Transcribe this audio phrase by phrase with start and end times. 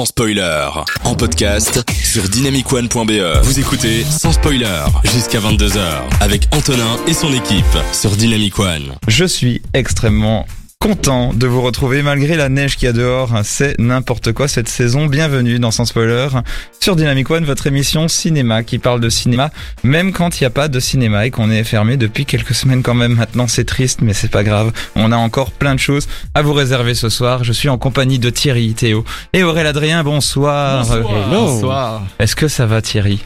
[0.00, 0.66] sans spoiler.
[1.04, 3.42] En podcast sur dynamicone.be.
[3.42, 5.78] Vous écoutez sans spoiler jusqu'à 22h
[6.22, 8.94] avec Antonin et son équipe sur Dynamic One.
[9.08, 10.46] Je suis extrêmement
[10.82, 13.32] content de vous retrouver malgré la neige qu'il y a dehors.
[13.44, 15.04] C'est n'importe quoi cette saison.
[15.04, 16.28] Bienvenue dans Sans Spoiler
[16.80, 19.50] sur Dynamic One, votre émission cinéma qui parle de cinéma,
[19.82, 22.82] même quand il n'y a pas de cinéma et qu'on est fermé depuis quelques semaines
[22.82, 23.16] quand même.
[23.16, 24.72] Maintenant c'est triste, mais c'est pas grave.
[24.96, 27.44] On a encore plein de choses à vous réserver ce soir.
[27.44, 29.04] Je suis en compagnie de Thierry, Théo
[29.34, 30.02] et Aurélien Adrien.
[30.02, 30.86] Bonsoir.
[31.28, 32.04] Bonsoir.
[32.18, 33.22] Est-ce que ça va Thierry?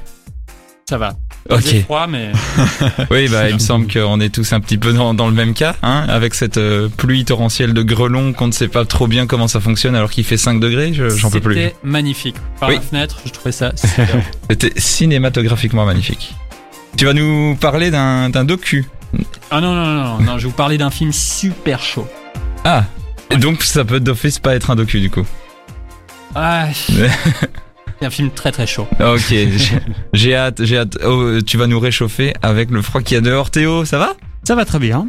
[0.88, 1.14] Ça va.
[1.50, 1.82] Ok.
[1.84, 2.32] Froid, mais
[3.10, 5.52] Oui, bah, il me semble qu'on est tous un petit peu dans, dans le même
[5.52, 9.26] cas, hein, avec cette euh, pluie torrentielle de grelon qu'on ne sait pas trop bien
[9.26, 11.54] comment ça fonctionne alors qu'il fait 5 degrés, je- j'en peux plus.
[11.54, 12.36] C'était magnifique.
[12.60, 12.76] Par Oui.
[12.76, 13.72] la fenêtre, je trouvais ça.
[14.50, 16.34] C'était cinématographiquement magnifique.
[16.96, 18.86] Tu vas nous parler d'un docu.
[19.50, 22.08] ah non, non, non, non, non, je vais vous parler d'un film super chaud.
[22.64, 22.84] Ah,
[23.30, 25.26] et donc ça peut d'office pas être un docu du coup.
[26.34, 26.68] Ah,
[28.00, 28.86] c'est un film très très chaud.
[29.00, 29.48] Ok, j'ai-
[30.12, 30.98] j'ai hâte, j'ai hâte.
[31.05, 33.50] Oh, tu vas nous réchauffer avec le froid qu'il y a dehors.
[33.50, 34.14] Théo, ça va?
[34.46, 35.06] Ça va très bien.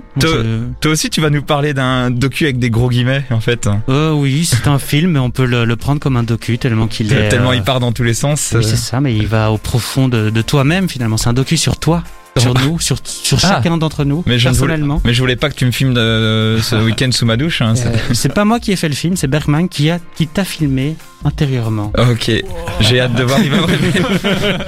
[0.82, 3.68] Toi aussi, tu vas nous parler d'un docu avec des gros guillemets en fait.
[3.90, 6.88] Euh, oui, c'est un film, mais on peut le, le prendre comme un docu tellement
[6.88, 7.28] qu'il est.
[7.30, 8.52] Tellement euh, il part dans tous les sens.
[8.54, 11.18] Oui, euh, c'est ça, mais il va au profond de, de toi-même finalement.
[11.18, 12.02] C'est un docu sur toi,
[12.38, 13.56] sur nous, sur, sur Ah.
[13.58, 15.02] chacun d'entre nous, Mais je ne voulais- personnellement.
[15.04, 17.62] Mais je voulais pas que tu me filmes de, ce week-end sous ma douche.
[17.62, 20.00] Hein, c'est- Euh, c'est pas moi qui ai fait le film, c'est Bergman qui a
[20.16, 20.96] qui t'a filmé
[21.26, 21.92] intérieurement.
[21.98, 22.32] Ok,
[22.80, 23.40] j'ai hâte de voir.
[23.44, 24.02] Il va révéler.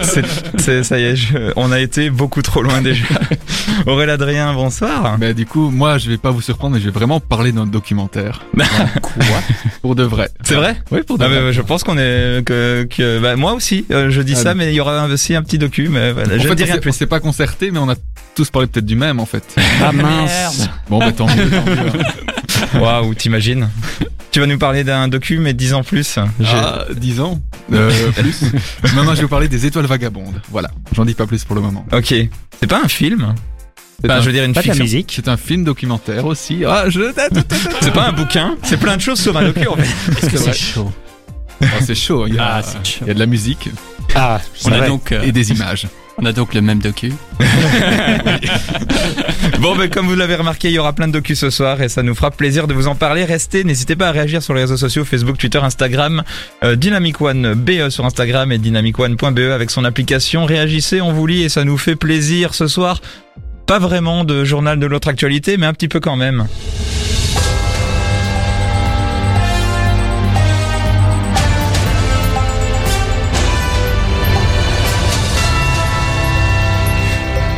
[0.02, 0.26] C'est-
[0.58, 3.06] c'est- ça y est, je- on a été beaucoup trop loin déjà.
[3.86, 5.18] Aurélien Adrien, bonsoir.
[5.20, 7.66] Bah, du coup, moi, je vais pas vous surprendre, mais je vais vraiment parler d'un
[7.68, 8.42] documentaire.
[9.02, 9.24] Quoi
[9.82, 10.30] Pour de vrai.
[10.44, 11.42] C'est vrai Oui, pour de Ah, vrai.
[11.42, 13.86] mais Je pense qu'on est que, que bah, moi aussi.
[13.92, 15.88] euh, je dis Ah, ça, mais- il y aura aussi un petit docu.
[15.90, 16.92] Mais voilà, En je fait, ne dis on rien plus.
[16.92, 17.96] s'est pas concerté, mais on a
[18.36, 19.44] tous parlé peut-être du même, en fait.
[19.84, 20.68] Ah mince.
[20.90, 22.04] Bon, bah, tant mieux, tant mieux.
[22.80, 23.70] Waouh, t'imagines?
[24.32, 26.20] Tu vas nous parler d'un docu, mais dix ans plus.
[26.40, 27.40] J'ai- Ah, 10 ans?
[27.74, 28.44] Euh, Plus?
[28.96, 30.42] Non, non, je vais vous parler des étoiles vagabondes.
[30.52, 31.86] Voilà, j'en dis pas plus pour le moment.
[31.92, 32.14] Ok,
[32.60, 33.34] c'est pas un film?
[34.00, 34.84] C'est Enfin, un, je veux dire une Pas de la fiction.
[34.84, 35.14] musique.
[35.16, 36.64] c'est un film documentaire aussi.
[36.66, 37.12] Ah, je...
[37.82, 38.56] C'est pas un bouquin?
[38.64, 40.22] C'est plein de choses sauf un docu en fait.
[40.30, 40.92] Que C'est chaud?
[41.64, 43.00] Oh, c'est chaud, il y, a, Ah, c'est chaud.
[43.06, 43.70] il y a de la musique
[44.14, 45.88] Ah, On a, donc, euh, et des images.
[46.18, 47.14] On a donc le même docu.
[49.60, 51.90] Bon, ben, comme vous l'avez remarqué, il y aura plein de docus ce soir et
[51.90, 53.26] ça nous fera plaisir de vous en parler.
[53.26, 56.24] Restez, n'hésitez pas à réagir sur les réseaux sociaux, Facebook, Twitter, Instagram,
[56.64, 60.46] euh, Dynamic One BE sur Instagram et dynamicone.be avec son application.
[60.46, 63.02] Réagissez, on vous lit et ça nous fait plaisir ce soir.
[63.66, 66.48] Pas vraiment de journal de l'autre actualité, mais un petit peu quand même.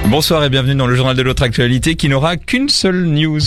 [0.09, 3.41] Bonsoir et bienvenue dans le journal de l'autre actualité qui n'aura qu'une seule news.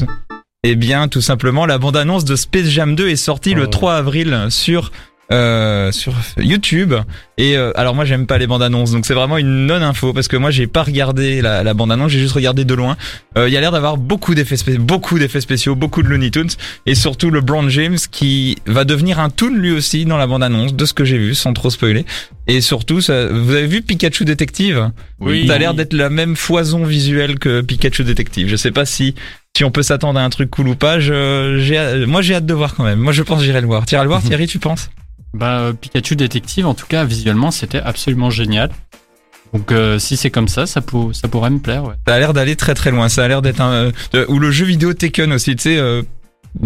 [0.62, 3.66] Eh bien, tout simplement, la bande-annonce de Space Jam 2 est sortie le Oh.
[3.66, 4.92] 3 avril sur
[5.32, 6.94] euh, sur YouTube.
[7.38, 10.36] Et euh, alors moi, j'aime pas les bandes-annonces, donc c'est vraiment une non-info parce que
[10.36, 12.96] moi, j'ai pas regardé la, la bande-annonce, j'ai juste regardé de loin.
[13.36, 16.30] Euh, Il y a l'air d'avoir beaucoup d'effets spé- beaucoup d'effets spéciaux, beaucoup de Looney
[16.30, 16.50] Tunes
[16.86, 20.74] et surtout le Brown James qui va devenir un toon lui aussi dans la bande-annonce
[20.74, 22.04] de ce que j'ai vu, sans trop spoiler.
[22.46, 24.90] Et surtout, ça, vous avez vu Pikachu Détective
[25.20, 25.46] Oui.
[25.48, 28.48] ça a l'air d'être la même foison visuelle que Pikachu Détective.
[28.48, 29.14] Je sais pas si
[29.56, 30.98] si on peut s'attendre à un truc cool ou pas.
[30.98, 32.98] Je, j'ai, moi, j'ai hâte de voir quand même.
[32.98, 33.84] Moi, je pense que j'irai le voir.
[33.84, 34.88] Tu iras le voir, Thierry, tu penses?
[35.34, 38.70] Bah, euh, Pikachu détective, en tout cas, visuellement, c'était absolument génial.
[39.54, 41.94] Donc, euh, si c'est comme ça, ça, pour- ça pourrait me plaire, ouais.
[42.06, 43.08] Ça a l'air d'aller très très loin.
[43.08, 45.56] Ça a l'air d'être un euh, ou le jeu vidéo Tekken aussi.
[45.56, 46.02] Tu sais, euh,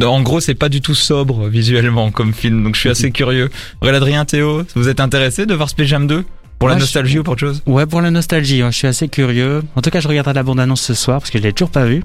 [0.02, 2.62] en gros, c'est pas du tout sobre visuellement comme film.
[2.62, 3.50] Donc, je suis assez curieux.
[3.80, 6.24] Aurélien Adrien, Théo, vous êtes intéressé de voir Space Jam 2
[6.58, 7.62] pour la nostalgie ou pour autre chose?
[7.66, 9.62] Ouais, pour la nostalgie, ouais, je suis assez curieux.
[9.74, 11.84] En tout cas, je regarderai la bande-annonce ce soir parce que je l'ai toujours pas
[11.84, 12.02] vue.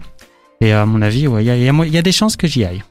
[0.62, 2.66] Et à mon avis, ouais, il y a, a y a des chances que j'y
[2.66, 2.84] aille.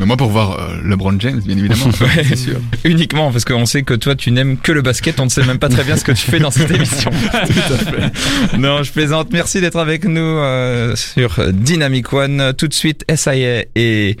[0.00, 2.24] Mais moi, pour voir euh, LeBron James, bien évidemment, Ouais.
[2.28, 2.60] c'est sûr.
[2.84, 5.58] Uniquement parce qu'on sait que toi tu n'aimes que le basket, on ne sait même
[5.58, 7.10] pas très bien ce que tu fais dans cette émission.
[8.58, 9.28] Non, je plaisante.
[9.32, 12.52] Merci d'être avec nous euh, sur Dynamic One.
[12.56, 14.16] Tout de suite, SIA et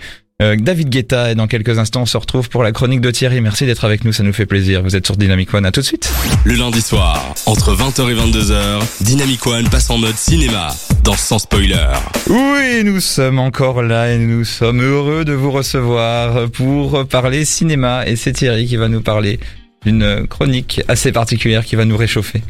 [0.58, 1.30] David Guetta.
[1.30, 3.40] Et dans quelques instants, on se retrouve pour la chronique de Thierry.
[3.40, 4.82] Merci d'être avec nous, ça nous fait plaisir.
[4.82, 5.66] Vous êtes sur Dynamic One.
[5.66, 6.12] À tout de suite.
[6.44, 10.74] Le lundi soir, entre 20h et 22h, Dynamic One passe en mode cinéma
[11.04, 11.88] dans Sans Spoiler.
[12.28, 18.06] Oui, nous sommes encore là et nous sommes heureux de vous recevoir pour parler cinéma.
[18.06, 19.40] Et c'est Thierry qui va nous parler
[19.84, 22.42] d'une chronique assez particulière qui va nous réchauffer.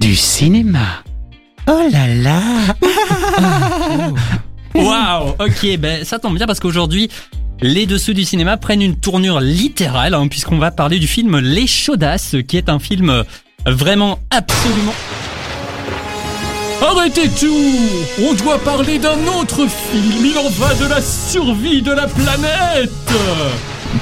[0.00, 1.04] Du cinéma.
[1.68, 2.42] Oh là là.
[4.74, 7.10] Waouh Ok, ben ça tombe bien parce qu'aujourd'hui,
[7.60, 11.66] les dessous du cinéma prennent une tournure littérale, hein, puisqu'on va parler du film Les
[11.66, 13.22] Chaudasses, qui est un film euh,
[13.66, 14.94] vraiment absolument...
[16.82, 17.78] Arrêtez tout
[18.20, 22.90] On doit parler d'un autre film, il en va de la survie de la planète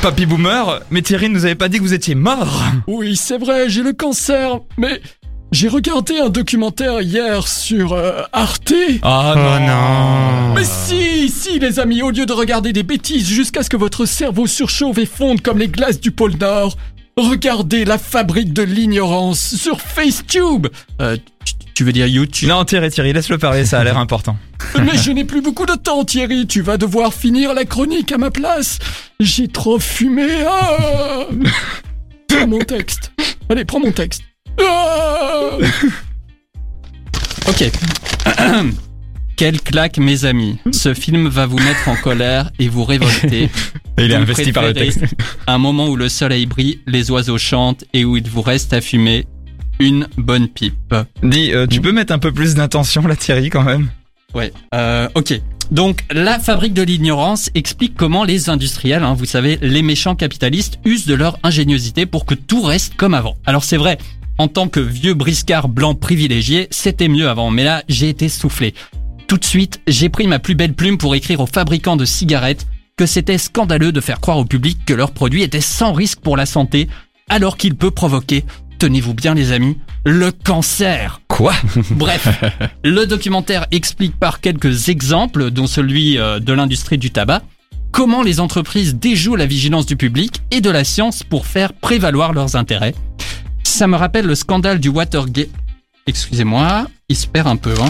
[0.01, 2.63] Papy Boomer, mais Thierry ne nous avait pas dit que vous étiez mort.
[2.87, 5.03] Oui, c'est vrai, j'ai le cancer, mais
[5.53, 8.73] j'ai regardé un documentaire hier sur euh, Arte.
[9.03, 10.55] Ah Oh non.
[10.55, 14.07] Mais si, si les amis, au lieu de regarder des bêtises jusqu'à ce que votre
[14.07, 16.77] cerveau surchauffe et fonde comme les glaces du pôle Nord,
[17.17, 20.69] regardez la fabrique de l'ignorance sur FaceTube.
[21.01, 22.49] Euh, tu- tu veux dire YouTube?
[22.49, 24.37] Non Thierry, Thierry, laisse-le parler, ça a l'air important.
[24.85, 26.47] Mais je n'ai plus beaucoup de temps, Thierry.
[26.47, 28.79] Tu vas devoir finir la chronique à ma place.
[29.19, 30.29] J'ai trop fumé.
[30.47, 31.25] Ah
[32.29, 33.13] prends mon texte.
[33.49, 34.23] Allez, prends mon texte.
[34.63, 35.51] Ah
[37.49, 37.71] Ok.
[39.37, 40.59] Quelle claque, mes amis.
[40.71, 43.49] Ce film va vous mettre en colère et vous révolter.
[43.99, 45.05] Il est investi par le texte.
[45.47, 48.81] Un moment où le soleil brille, les oiseaux chantent et où il vous reste à
[48.81, 49.27] fumer
[49.79, 50.95] une bonne pipe.
[51.23, 53.89] Dis, euh, tu peux mettre un peu plus d'intention là Thierry quand même?
[54.35, 54.53] Ouais.
[54.75, 55.41] Euh, ok.
[55.71, 60.79] Donc, la fabrique de l'ignorance explique comment les industriels, hein, vous savez, les méchants capitalistes,
[60.85, 63.37] usent de leur ingéniosité pour que tout reste comme avant.
[63.47, 63.99] Alors c'est vrai,
[64.41, 68.73] en tant que vieux briscard blanc privilégié, c'était mieux avant, mais là, j'ai été soufflé.
[69.27, 72.67] Tout de suite, j'ai pris ma plus belle plume pour écrire aux fabricants de cigarettes
[72.97, 76.39] que c'était scandaleux de faire croire au public que leur produit était sans risque pour
[76.39, 76.89] la santé,
[77.29, 78.47] alors qu'il peut provoquer,
[78.79, 79.77] tenez-vous bien les amis,
[80.07, 81.21] le cancer.
[81.29, 81.53] Quoi?
[81.91, 82.43] Bref,
[82.83, 87.43] le documentaire explique par quelques exemples, dont celui euh, de l'industrie du tabac,
[87.93, 92.33] comment les entreprises déjouent la vigilance du public et de la science pour faire prévaloir
[92.33, 92.95] leurs intérêts.
[93.81, 95.49] Ça me rappelle le scandale du Watergate.
[96.07, 97.73] Excusez-moi, il se perd un peu.
[97.81, 97.89] Hein.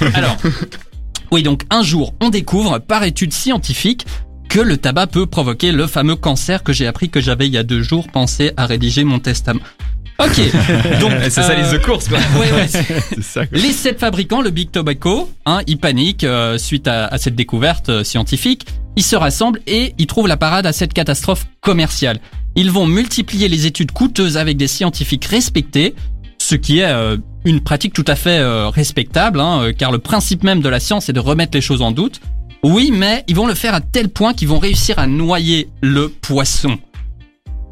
[0.14, 0.38] Alors,
[1.30, 4.06] oui, donc un jour, on découvre par étude scientifique
[4.48, 7.58] que le tabac peut provoquer le fameux cancer que j'ai appris que j'avais il y
[7.58, 9.60] a deux jours pensé à rédiger mon testament.
[10.20, 10.40] Ok,
[11.00, 12.18] donc C'est ça euh, liste de course quoi.
[12.40, 13.46] ouais, ouais, C'est ça.
[13.46, 13.58] quoi.
[13.58, 17.88] les sept fabricants, le Big Tobacco, hein, ils paniquent euh, suite à, à cette découverte
[17.88, 18.66] euh, scientifique.
[18.96, 22.18] Ils se rassemblent et ils trouvent la parade à cette catastrophe commerciale.
[22.56, 25.94] Ils vont multiplier les études coûteuses avec des scientifiques respectés,
[26.38, 29.98] ce qui est euh, une pratique tout à fait euh, respectable, hein, euh, car le
[30.00, 32.20] principe même de la science est de remettre les choses en doute.
[32.64, 36.08] Oui, mais ils vont le faire à tel point qu'ils vont réussir à noyer le
[36.08, 36.76] poisson.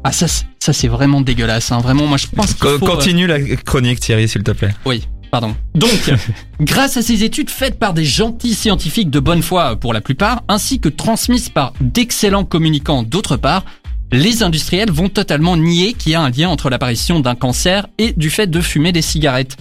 [0.03, 1.71] Ah ça, c'est- ça c'est vraiment dégueulasse.
[1.71, 1.79] Hein.
[1.79, 4.73] Vraiment, moi je pense qu'il faut, euh, Continue la chronique Thierry s'il te plaît.
[4.85, 5.55] oui, pardon.
[5.75, 5.89] Donc,
[6.61, 10.43] grâce à ces études faites par des gentils scientifiques de bonne foi pour la plupart,
[10.47, 13.65] ainsi que transmises par d'excellents communicants d'autre part,
[14.13, 18.13] les industriels vont totalement nier qu'il y a un lien entre l'apparition d'un cancer et
[18.15, 19.57] du fait de fumer des cigarettes.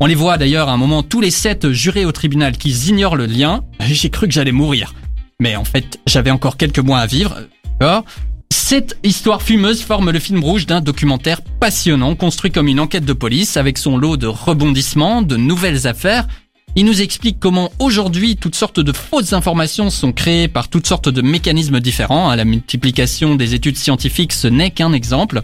[0.00, 3.16] On les voit d'ailleurs à un moment tous les sept jurés au tribunal qui ignorent
[3.16, 3.62] le lien.
[3.80, 4.94] J'ai cru que j'allais mourir.
[5.40, 7.36] Mais en fait, j'avais encore quelques mois à vivre.
[7.80, 8.04] D'accord?
[8.50, 13.12] Cette histoire fumeuse forme le film rouge d'un documentaire passionnant, construit comme une enquête de
[13.12, 16.28] police, avec son lot de rebondissements, de nouvelles affaires.
[16.76, 21.08] Il nous explique comment aujourd'hui toutes sortes de fausses informations sont créées par toutes sortes
[21.08, 22.34] de mécanismes différents.
[22.34, 25.42] La multiplication des études scientifiques, ce n'est qu'un exemple.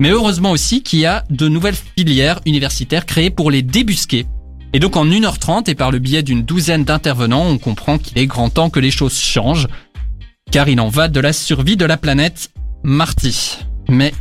[0.00, 4.26] Mais heureusement aussi qu'il y a de nouvelles filières universitaires créées pour les débusquer.
[4.72, 8.26] Et donc en 1h30 et par le biais d'une douzaine d'intervenants, on comprend qu'il est
[8.26, 9.68] grand temps que les choses changent
[10.50, 12.50] car il en va de la survie de la planète
[12.82, 13.58] Marty.
[13.88, 14.12] Mais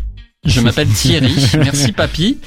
[0.45, 2.37] je m'appelle Thierry, merci papy.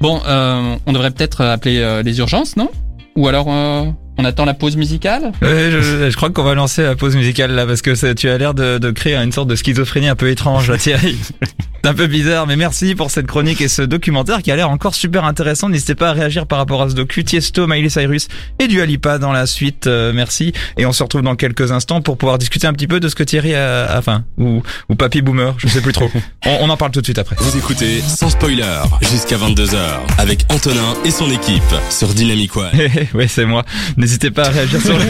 [0.00, 2.70] Bon, euh, on devrait peut-être appeler euh, les urgences, non?
[3.16, 3.84] Ou alors euh,
[4.18, 5.32] on attend la pause musicale?
[5.42, 8.38] Je, je crois qu'on va lancer la pause musicale là parce que ça- tu as
[8.38, 11.16] l'air de, de créer une sorte de schizophrénie un peu étrange là Thierry.
[11.82, 14.70] C'est un peu bizarre mais merci pour cette chronique et ce documentaire qui a l'air
[14.70, 15.68] encore super intéressant.
[15.68, 17.24] N'hésitez pas à réagir par rapport à ce docu.
[17.24, 18.28] Tiesto, Miley Cyrus
[18.58, 19.86] et du Alipa dans la suite.
[19.86, 23.00] Euh, merci et on se retrouve dans quelques instants pour pouvoir discuter un petit peu
[23.00, 26.10] de ce que Thierry a, enfin ou ou Papy Boomer, je sais plus trop.
[26.46, 27.36] On, on en parle tout de suite après.
[27.38, 28.64] Vous écoutez sans spoiler
[29.02, 29.76] jusqu'à 22h
[30.18, 32.70] avec Antonin et son équipe sur Dynamic One.
[33.14, 33.64] ouais, c'est moi.
[33.96, 35.00] N'hésitez pas à réagir sur le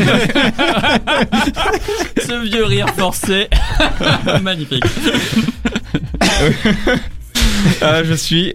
[2.21, 3.49] Ce vieux rire forcé.
[4.43, 4.85] Magnifique.
[7.83, 8.53] Ah, je suis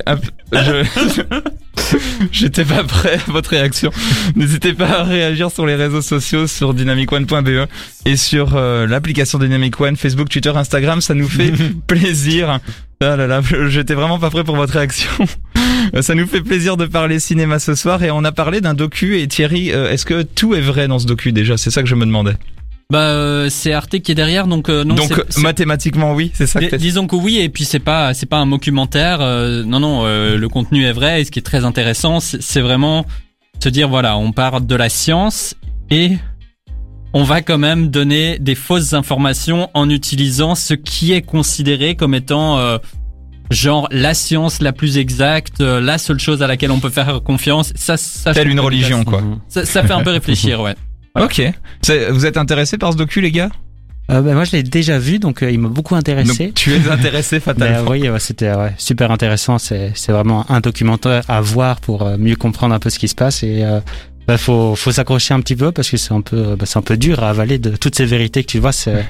[0.51, 1.21] peu- je
[2.31, 3.91] J'étais pas prêt à votre réaction.
[4.35, 7.67] N'hésitez pas à réagir sur les réseaux sociaux sur dynamicone.be
[8.05, 11.51] et sur euh, l'application Dynamic One, Facebook, Twitter, Instagram, ça nous fait
[11.87, 12.59] plaisir.
[13.01, 15.09] Ah là là, j'étais vraiment pas prêt pour votre réaction.
[16.01, 19.19] Ça nous fait plaisir de parler cinéma ce soir et on a parlé d'un docu
[19.19, 21.57] et Thierry, euh, est-ce que tout est vrai dans ce docu déjà?
[21.57, 22.35] C'est ça que je me demandais.
[22.91, 24.93] Bah euh, c'est Arte qui est derrière, donc euh, non.
[24.93, 26.75] Donc mathématiquement oui, c'est ça que.
[26.75, 29.21] Disons que oui, et puis c'est pas c'est pas un documentaire.
[29.21, 31.21] euh, non non, euh, le contenu est vrai.
[31.21, 33.05] Et ce qui est très intéressant, c'est vraiment
[33.59, 35.55] se dire voilà, on part de la science
[35.89, 36.11] et
[37.13, 42.13] on va quand même donner des fausses informations en utilisant ce qui est considéré comme
[42.13, 42.77] étant euh,
[43.49, 47.21] genre la science la plus exacte, euh, la seule chose à laquelle on peut faire
[47.23, 47.71] confiance.
[47.75, 49.23] Ça, ça Telle une religion quoi.
[49.47, 50.75] Ça, ça fait un peu réfléchir, ouais.
[51.19, 51.41] Ok.
[51.81, 53.49] C'est- Vous êtes intéressé par ce docu les gars?
[54.11, 56.45] Euh, bah, moi, je l'ai déjà vu, donc euh, il m'a beaucoup intéressé.
[56.47, 57.89] Donc tu es intéressé Mais, fatalement.
[57.91, 59.57] oui, ouais, c'était ouais, super intéressant.
[59.57, 63.15] C'est vraiment un documentaire à voir pour euh, mieux comprendre un peu ce qui se
[63.15, 63.63] passe et
[64.27, 66.81] bah, faut faut s'accrocher un petit peu parce que c'est un peu bah, c'est un
[66.83, 68.71] peu dur à avaler de toutes ces vérités que tu vois.
[68.71, 69.05] C'est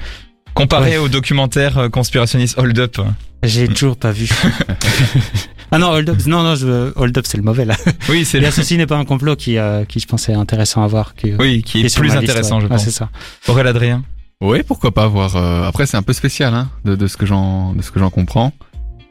[0.54, 0.96] Comparé Ouais.
[0.96, 2.96] au documentaire conspirationniste Hold Up.
[3.42, 4.28] j'ai toujours pas vu.
[5.72, 7.74] ah non, Hold Up, non non, je, Hold Up c'est le mauvais là.
[8.08, 8.50] Oui, c'est Et le...
[8.50, 11.14] ceci n'est pas un complot qui euh, qui je pensais intéressant à voir.
[11.14, 12.62] Qui, Oui, qui est plus liste, intéressant, ouais.
[12.62, 12.84] je pense.
[12.84, 13.10] c'est ça.
[13.48, 14.04] Aurélien Adrien?
[14.40, 15.34] Oui, pourquoi pas voir.
[15.36, 17.98] euh, Après, c'est un peu spécial, hein, de, de ce que j'en, de ce que
[17.98, 18.52] j'en comprends.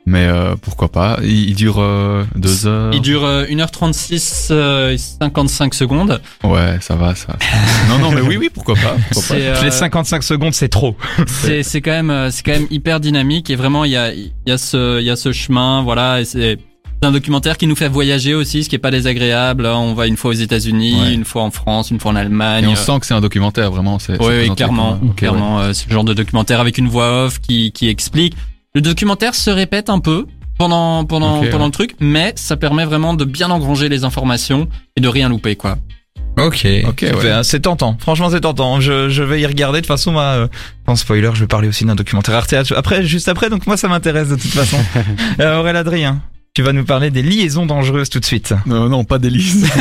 [0.07, 1.17] Mais euh, pourquoi pas.
[1.24, 2.93] Il, il dure euh, deux heures.
[2.93, 6.21] Il dure euh, 1h36 euh, et 55 secondes.
[6.43, 7.35] Ouais, ça va, ça.
[7.89, 8.95] non, non, mais oui, oui, pourquoi pas.
[9.12, 9.41] pourquoi pas.
[9.41, 10.95] C'est euh, Les 55 secondes, c'est trop.
[11.27, 14.13] c'est c'est quand même euh, c'est quand même hyper dynamique et vraiment il y a
[14.13, 16.57] il y a ce il y a ce chemin voilà et c'est
[17.01, 19.65] c'est un documentaire qui nous fait voyager aussi, ce qui est pas désagréable.
[19.65, 19.75] hein.
[19.75, 21.13] On va une fois aux États-Unis, Ouais.
[21.13, 22.63] une fois en France, une fois en Allemagne.
[22.63, 24.00] Et on sent que c'est un documentaire, vraiment.
[24.00, 25.15] C'est, c'est Oui, oui, présenté clairement, comme un- ok, ouais.
[25.15, 25.59] clairement.
[25.59, 28.35] euh, c'est le genre de documentaire avec une voix off qui, qui explique.
[28.75, 30.25] Le documentaire se répète un peu
[30.58, 31.65] pendant pendant pendant ouais.
[31.65, 34.67] le truc, mais ça permet vraiment de bien engranger les informations
[34.98, 35.77] et de rien louper, quoi.
[36.38, 37.44] Ok, Ok, Super, ouais.
[37.44, 37.96] c'est tentant.
[37.98, 38.82] Franchement, c'est tentant.
[38.82, 39.77] Je, je vais y regarder.
[39.77, 40.48] De toute façon, moi, euh,
[40.88, 43.50] en spoiler, je vais parler aussi d'un documentaire Arte après, juste après.
[43.50, 44.77] Donc moi, ça m'intéresse de toute façon.
[45.39, 46.22] euh, Aurélien Adrien,
[46.55, 48.53] tu vas nous parler des liaisons dangereuses tout de suite.
[48.65, 49.65] Non, non, pas d'hélice.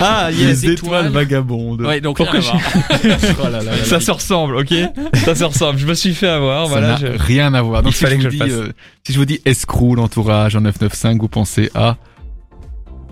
[0.00, 0.72] Ah, Les étoiles.
[0.74, 1.82] étoiles vagabondes.
[1.82, 2.62] Ouais, donc Pourquoi rien à voir.
[3.40, 3.84] Oh là là là là.
[3.84, 4.74] Ça se ressemble, ok
[5.24, 5.78] Ça se ressemble.
[5.78, 6.64] Je me suis fait avoir.
[6.66, 6.96] Ça voilà.
[6.96, 7.82] je- rien à voir.
[7.82, 8.60] Donc, Il si fallait je que vous je le dis, fasse.
[8.68, 8.72] euh,
[9.06, 11.96] si je vous dis escroc, l'entourage en 995, vous pensez à,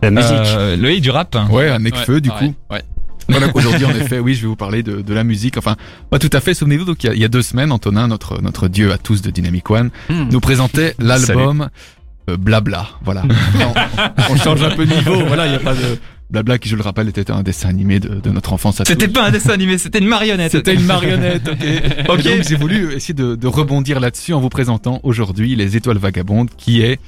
[0.02, 0.30] La musique.
[0.32, 1.36] Euh, Loïc du rap.
[1.50, 2.74] ouais, à Necfeu, Ouais, du pareil, coup.
[2.74, 2.82] Ouais.
[3.28, 5.56] Voilà, aujourd'hui, en effet, oui, je vais vous parler de, de la musique.
[5.58, 5.74] Enfin,
[6.10, 6.54] pas tout à fait.
[6.54, 8.98] Souvenez-vous, donc, il y, a, il y a deux semaines, Antonin, notre, notre dieu à
[8.98, 10.28] tous de Dynamic One, Hmm.
[10.30, 11.68] nous présentait l'album
[12.28, 12.88] euh, Blabla.
[13.04, 13.22] Voilà.
[14.28, 15.24] on, on change un peu de niveau.
[15.26, 15.98] Voilà, il n'y a pas de
[16.30, 18.82] Blabla qui, je le rappelle, était un dessin animé de, de notre enfance.
[18.84, 20.52] C'était pas un dessin animé, c'était une marionnette.
[20.52, 21.58] C'était une marionnette, ok.
[22.08, 22.26] Ok.
[22.26, 25.98] Et donc, j'ai voulu essayer de, de rebondir là-dessus en vous présentant aujourd'hui Les Étoiles
[25.98, 26.98] Vagabondes, qui est,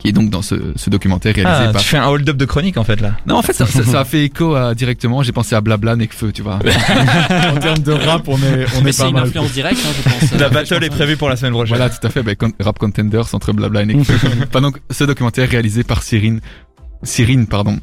[0.00, 1.80] qui est donc dans ce, ce documentaire réalisé Ah, par.
[1.80, 3.12] tu fais un hold-up de chronique en fait là.
[3.26, 5.22] Non, en fait, ça, ça, ça a fait écho à, directement.
[5.22, 6.58] J'ai pensé à Blabla, Necfeu, tu vois.
[7.54, 9.24] en termes de rap, on est, on Mais est pas une mal.
[9.28, 10.32] influence directe, hein, je pense.
[10.40, 11.76] La Euh, battle est prévue pour la semaine prochaine.
[11.76, 12.22] Voilà, tout à fait.
[12.22, 14.14] Ben, con- rap contenders entre Blabla et Necfeu.
[14.48, 16.40] enfin, donc, ce documentaire réalisé par Cyrine,
[17.02, 17.78] Cyrine, pardon,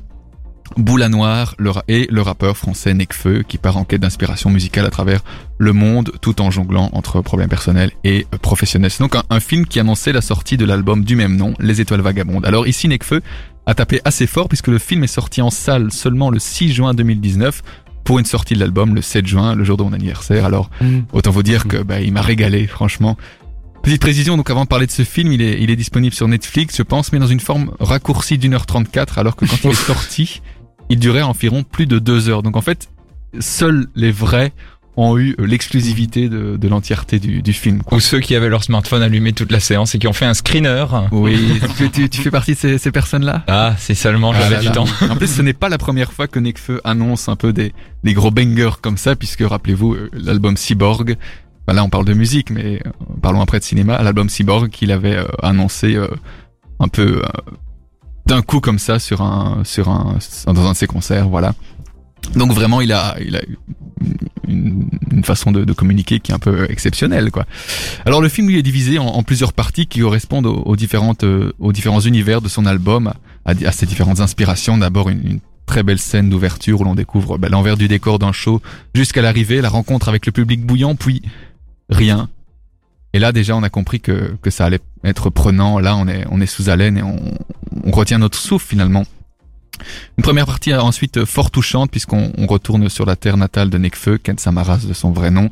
[0.76, 4.90] Boula Noire le et le rappeur français Necfeu qui part en quête d'inspiration musicale à
[4.90, 5.24] travers
[5.58, 8.92] le monde tout en jonglant entre problèmes personnels et euh, professionnels.
[8.92, 11.82] C'est donc un, un film qui annonçait la sortie de l'album du même nom, Les
[11.82, 12.46] Étoiles Vagabondes.
[12.46, 13.22] Alors ici, Necfeu
[13.66, 16.94] a tapé assez fort puisque le film est sorti en salle seulement le 6 juin
[16.94, 17.62] 2019
[18.04, 20.46] pour une sortie de l'album le 7 juin, le jour de mon anniversaire.
[20.46, 21.00] Alors Mm.
[21.14, 23.18] Autant vous dire que bah, il m'a régalé, franchement.
[23.84, 26.28] Petite précision, donc avant de parler de ce film, il est, il est disponible sur
[26.28, 29.70] Netflix, je pense, mais dans une forme raccourcie d'une heure 34, alors que quand il
[29.70, 30.42] est sorti,
[30.90, 32.44] il durait environ plus de deux heures.
[32.44, 32.90] Donc en fait,
[33.40, 34.54] seuls les vrais
[35.00, 37.84] ont eu l'exclusivité de, de l'entièreté du, du film.
[37.84, 37.98] quoi.
[37.98, 40.34] Ou ceux qui avaient leur smartphone allumé toute la séance et qui ont fait un
[40.34, 40.86] screener.
[41.12, 43.44] Oui, tu, tu- tu fais partie de ces, ces personnes-là?
[43.48, 44.72] Ah, c'est seulement Ah j'avais du là.
[44.72, 44.86] temps.
[45.08, 48.14] En plus, ce n'est pas la première fois que Nekfeu annonce un peu des, des
[48.16, 51.16] gros bangers comme ça, puisque rappelez-vous, euh, l'album Cyborg,
[51.68, 52.90] bah là on parle de musique, mais euh,
[53.22, 55.96] parlons après de cinéma, l'album Cyborg qu'il avait euh, annoncé
[56.80, 57.22] un peu
[58.28, 61.56] d'un coup comme ça sur un, sur un, dans un de ses concerts, voilà.
[62.36, 63.42] Donc vraiment, il a, il a
[64.48, 67.46] une, façon de, communiquer qui est un peu exceptionnelle, quoi.
[68.06, 71.72] Alors le film lui est divisé en, plusieurs parties qui correspondent aux, différentes, euh, aux
[71.72, 73.14] différents univers de son album,
[73.46, 74.78] à, ses différentes inspirations.
[74.78, 78.32] D'abord une, une très belle scène d'ouverture où l'on découvre bah, l'envers du décor d'un
[78.32, 78.62] show
[78.94, 81.22] jusqu'à l'arrivée, la rencontre avec le public bouillant, puis
[81.90, 82.30] rien.
[83.14, 85.80] Et là déjà on a compris que, que ça allait être prenant.
[85.80, 87.20] Là on est, on est sous haleine et on,
[87.84, 89.04] on retient notre souffle finalement.
[90.18, 94.18] Une première partie ensuite fort touchante puisqu'on on retourne sur la terre natale de Nekfeu,
[94.18, 95.50] Ken Samaras de son vrai nom.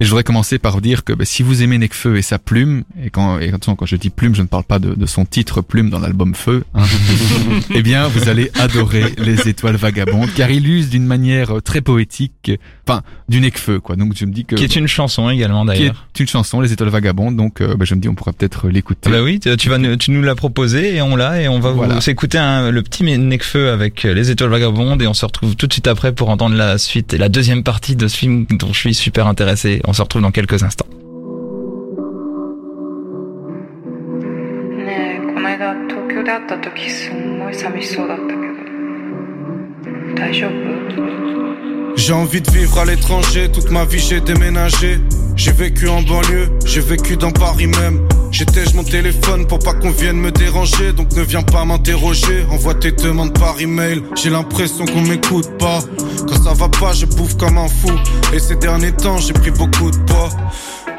[0.00, 2.84] Et je voudrais commencer par dire que bah, si vous aimez Nekfeu et sa plume,
[3.04, 5.26] et quand, et attention, quand je dis plume, je ne parle pas de, de son
[5.26, 6.84] titre plume dans l'album Feu, hein,
[7.74, 11.80] eh bien vous allez adorer Les Étoiles Vagabondes, car il use d'une manière euh, très
[11.80, 12.50] poétique,
[12.88, 13.96] enfin du Nekfeu quoi.
[13.96, 16.06] Donc je me dis que Qui est une chanson également qui est d'ailleurs.
[16.18, 19.10] une chanson, Les Étoiles Vagabondes, donc euh, bah, je me dis on pourrait peut-être l'écouter.
[19.10, 21.72] Bah oui, tu vas nous- tu nous l'as proposé et on l'a et on va
[21.72, 21.96] Voilà.
[21.96, 25.56] vous s'écouter un- le petit Necfeu avec euh, les étoiles vagabondes et on se retrouve
[25.56, 28.46] tout de suite après pour entendre la suite et la deuxième partie de ce film
[28.50, 29.80] dont je suis super intéressé.
[29.90, 30.86] On se retrouve dans quelques instants.
[41.96, 45.00] J'ai envie de vivre à l'étranger, toute ma vie j'ai déménagé.
[45.40, 48.06] J'ai vécu en banlieue, j'ai vécu dans Paris même.
[48.30, 52.44] J'étais mon téléphone pour pas qu'on vienne me déranger, donc ne viens pas m'interroger.
[52.50, 54.02] Envoie tes demandes par email.
[54.22, 55.80] J'ai l'impression qu'on m'écoute pas.
[56.28, 57.90] Quand ça va pas, je bouffe comme un fou.
[58.34, 60.28] Et ces derniers temps, j'ai pris beaucoup de poids.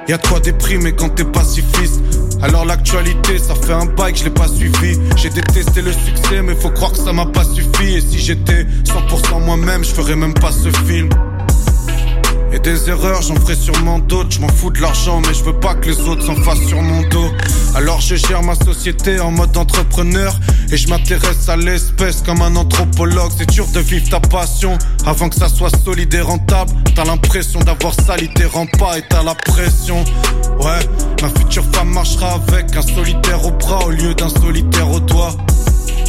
[0.07, 2.01] Y'a de quoi déprimer quand t'es pacifiste.
[2.41, 4.97] Alors l'actualité, ça fait un bail que je l'ai pas suivi.
[5.17, 7.93] J'ai détesté le succès, mais faut croire que ça m'a pas suffi.
[7.93, 11.09] Et si j'étais 100% moi-même, je ferais même pas ce film.
[12.53, 14.31] Et des erreurs, j'en ferai sûrement d'autres.
[14.31, 16.81] Je m'en fous de l'argent, mais je veux pas que les autres s'en fassent sur
[16.81, 17.31] mon dos.
[17.75, 20.33] Alors je gère ma société en mode entrepreneur.
[20.71, 23.31] Et je m'intéresse à l'espèce comme un anthropologue.
[23.37, 26.71] C'est dur de vivre ta passion avant que ça soit solide et rentable.
[26.95, 28.45] T'as l'impression d'avoir sali tes
[28.77, 30.03] pas et t'as la pression.
[30.59, 30.79] Ouais,
[31.21, 35.35] ma future femme marchera avec un solitaire au bras au lieu d'un solitaire au doigt.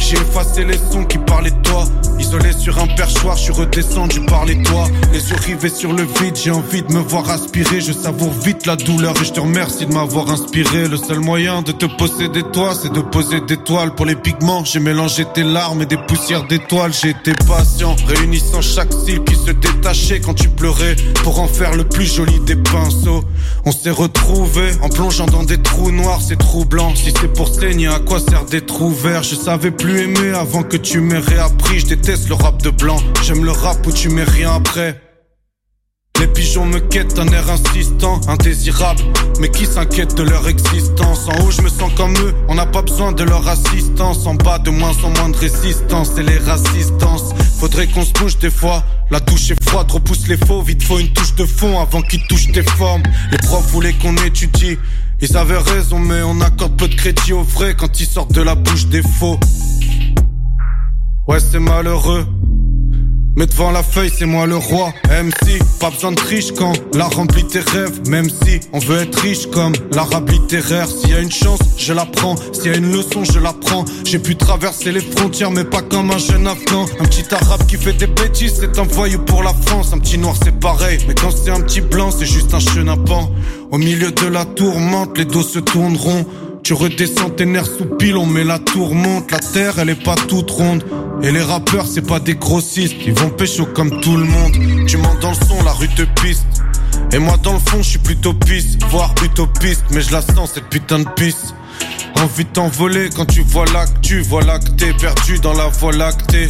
[0.03, 1.85] J'ai effacé les sons qui parlaient de toi.
[2.19, 4.87] Isolé sur un perchoir, je suis redescendu par les toits.
[5.13, 7.79] Les yeux rivés sur le vide, j'ai envie de me voir aspirer.
[7.79, 10.89] Je savoure vite la douleur et je te remercie de m'avoir inspiré.
[10.89, 14.65] Le seul moyen de te posséder toi, c'est de poser des toiles pour les pigments.
[14.65, 16.91] J'ai mélangé tes larmes et des poussières d'étoiles.
[16.93, 21.75] J'ai été patient, réunissant chaque cils qui se détachait quand tu pleurais pour en faire
[21.75, 23.23] le plus joli des pinceaux.
[23.65, 26.93] On s'est retrouvés en plongeant dans des trous noirs, c'est troublant.
[26.93, 30.63] Si c'est pour saigner, à quoi sert des trous verts Je savais plus aimer avant
[30.63, 31.79] que tu m'aies réappris.
[31.79, 34.99] Je déteste le rap de blanc, j'aime le rap où tu mets rien après.
[36.19, 39.01] Les pigeons me quittent un air insistant, indésirable.
[39.39, 41.27] Mais qui s'inquiète de leur existence?
[41.27, 44.25] En haut, je me sens comme eux, on n'a pas besoin de leur assistance.
[44.25, 47.33] En bas, de moins en moins de résistance, c'est les rassistances.
[47.59, 48.83] Faudrait qu'on se bouge des fois.
[49.11, 50.61] La touche est froide, repousse les faux.
[50.61, 53.03] Vite, faut une touche de fond avant qu'ils touchent tes formes.
[53.31, 54.77] Les profs voulaient qu'on étudie.
[55.25, 58.41] Ils avaient raison, mais on accorde peu de crédit au vrai quand ils sortent de
[58.41, 59.39] la bouche des faux.
[61.29, 62.27] Ouais, c'est malheureux.
[63.35, 64.93] Mais devant la feuille, c'est moi le roi.
[65.09, 68.07] MC, pas besoin de triche quand la remplit tes rêves.
[68.07, 70.87] Même si on veut être riche comme l'arabe littéraire.
[70.87, 72.35] S'il y a une chance, je la prends.
[72.51, 73.85] S'il y a une leçon, je la prends.
[74.05, 76.85] J'ai pu traverser les frontières, mais pas comme un jeune afghan.
[76.99, 79.93] Un petit arabe qui fait des bêtises, c'est un voyou pour la France.
[79.93, 80.99] Un petit noir, c'est pareil.
[81.07, 83.31] Mais quand c'est un petit blanc, c'est juste un chenapan.
[83.71, 86.25] Au milieu de la tourmente, les dos se tourneront.
[86.63, 89.29] Tu redescends tes nerfs sous pilon, mais la tourmente.
[89.31, 90.81] La terre, elle est pas toute ronde.
[91.21, 92.95] Et les rappeurs, c'est pas des grossistes.
[93.05, 94.53] Ils vont pécho comme tout le monde.
[94.87, 96.45] Tu montes dans le son, la rue te piste.
[97.11, 99.83] Et moi, dans le fond, je suis plutôt piste, voire utopiste.
[99.91, 101.53] Mais je la sens, cette putain de piste.
[102.15, 106.47] Envie de t'envoler quand tu vois l'actu, que t'es perdu dans la voie lactée.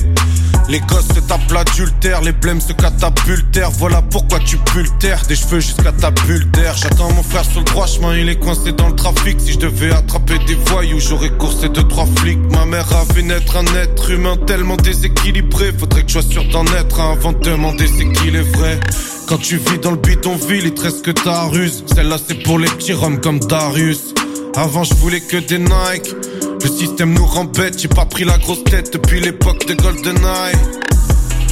[0.70, 3.72] Les gosses se tapent l'adultère, les blêmes se catapultèrent.
[3.72, 6.76] Voilà pourquoi tu pultères des cheveux jusqu'à ta bulle d'air.
[6.78, 9.40] J'attends mon frère sur le droit chemin, il est coincé dans le trafic.
[9.42, 12.40] Si je devais attraper des voyous, j'aurais coursé deux trois flics.
[12.52, 15.72] Ma mère a vu naître un être humain tellement déséquilibré.
[15.78, 18.80] Faudrait que je sois sûr d'en être un avant de demander c'est qu'il est vrai.
[19.28, 21.84] Quand tu vis dans le bidonville, il te reste que ta ruse.
[21.94, 24.14] Celle-là c'est pour les petits roms comme Darius.
[24.56, 26.16] Avant je voulais que des Nike.
[26.64, 30.56] Le système nous rend j'ai pas pris la grosse tête depuis l'époque de GoldenEye.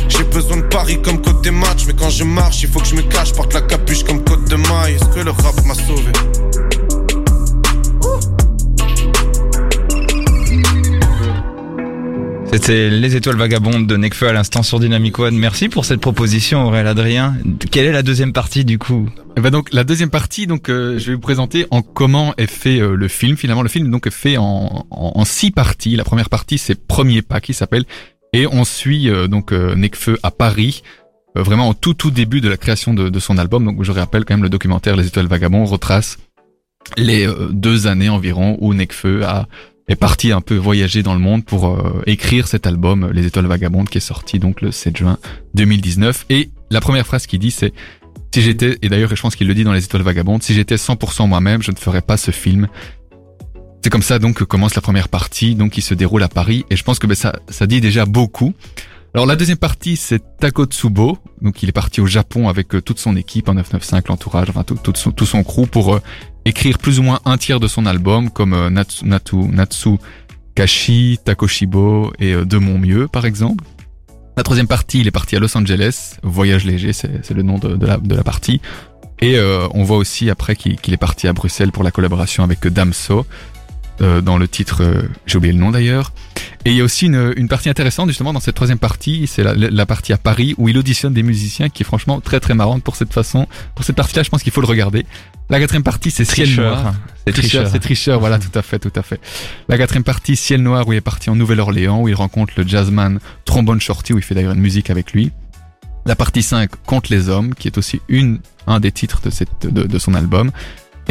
[0.07, 2.95] J'ai besoin de Paris comme côté match, mais quand je marche, il faut que je
[2.95, 4.95] me cache, porte la capuche comme côte de maille.
[4.95, 6.11] Est-ce que le rap m'a sauvé?
[12.53, 15.37] C'était Les Étoiles Vagabondes de Nekfeu à l'instant sur Dynamic One.
[15.37, 17.37] Merci pour cette proposition, Aurélien Adrien.
[17.71, 19.07] Quelle est la deuxième partie du coup?
[19.37, 22.51] Eh ben donc la deuxième partie, donc euh, je vais vous présenter en comment est
[22.51, 23.37] fait euh, le film.
[23.37, 25.95] Finalement, le film donc est fait en, en, en six parties.
[25.95, 27.85] La première partie, c'est Premier pas qui s'appelle,
[28.33, 30.83] et on suit euh, donc euh, Nekfeu à Paris,
[31.37, 33.63] euh, vraiment au tout tout début de la création de, de son album.
[33.63, 36.17] Donc je rappelle quand même le documentaire Les Étoiles Vagabondes retrace
[36.97, 39.47] les deux années environ où Nekfeu a
[39.91, 43.47] est parti un peu voyager dans le monde pour euh, écrire cet album Les Étoiles
[43.47, 45.17] Vagabondes qui est sorti donc le 7 juin
[45.55, 47.73] 2019 et la première phrase qu'il dit c'est
[48.33, 50.75] si j'étais et d'ailleurs je pense qu'il le dit dans Les Étoiles Vagabondes si j'étais
[50.75, 52.67] 100% moi-même je ne ferais pas ce film
[53.83, 56.65] c'est comme ça donc que commence la première partie donc qui se déroule à Paris.
[56.69, 58.53] Et je pense que ben, ça ça dit déjà beaucoup.
[59.13, 61.17] Alors la deuxième partie c'est Takotsubo.
[61.41, 64.63] Donc il est parti au Japon avec euh, toute son équipe en 995 l'entourage enfin
[64.63, 66.01] tout, tout, son, tout son crew pour euh,
[66.45, 69.89] écrire plus ou moins un tiers de son album, comme euh, Natsu, Natsu
[70.55, 73.63] Kashi, Takoshibo et euh, De Mon Mieux, par exemple.
[74.37, 77.85] La troisième partie, il est parti à Los Angeles, Voyage léger, c'est le nom de,
[77.85, 78.61] la, partie.
[79.19, 82.65] Et euh, on voit aussi après qu'il est parti à Bruxelles pour la collaboration avec
[82.65, 83.25] Damso,
[84.01, 86.11] euh, dans le titre, euh, j'ai oublié le nom d'ailleurs.
[86.65, 89.43] Et il y a aussi une, une partie intéressante justement dans cette troisième partie, c'est
[89.43, 92.53] la, la partie à Paris où il auditionne des musiciens qui est franchement très très
[92.53, 93.47] marrante pour cette façon.
[93.75, 95.05] Pour cette partie-là, je pense qu'il faut le regarder.
[95.49, 96.93] La quatrième partie, c'est Ciel Noir.
[97.27, 97.67] C'est tricheur.
[97.67, 99.19] C'est tricheur, voilà, tout à fait, tout à fait.
[99.67, 102.65] La quatrième partie, Ciel Noir, où il est parti en Nouvelle-Orléans, où il rencontre le
[102.65, 105.31] jazzman Trombone Shorty, où il fait d'ailleurs une musique avec lui.
[106.05, 109.49] La partie 5, Contre les hommes, qui est aussi une, un des titres de, cette,
[109.63, 110.51] de, de son album.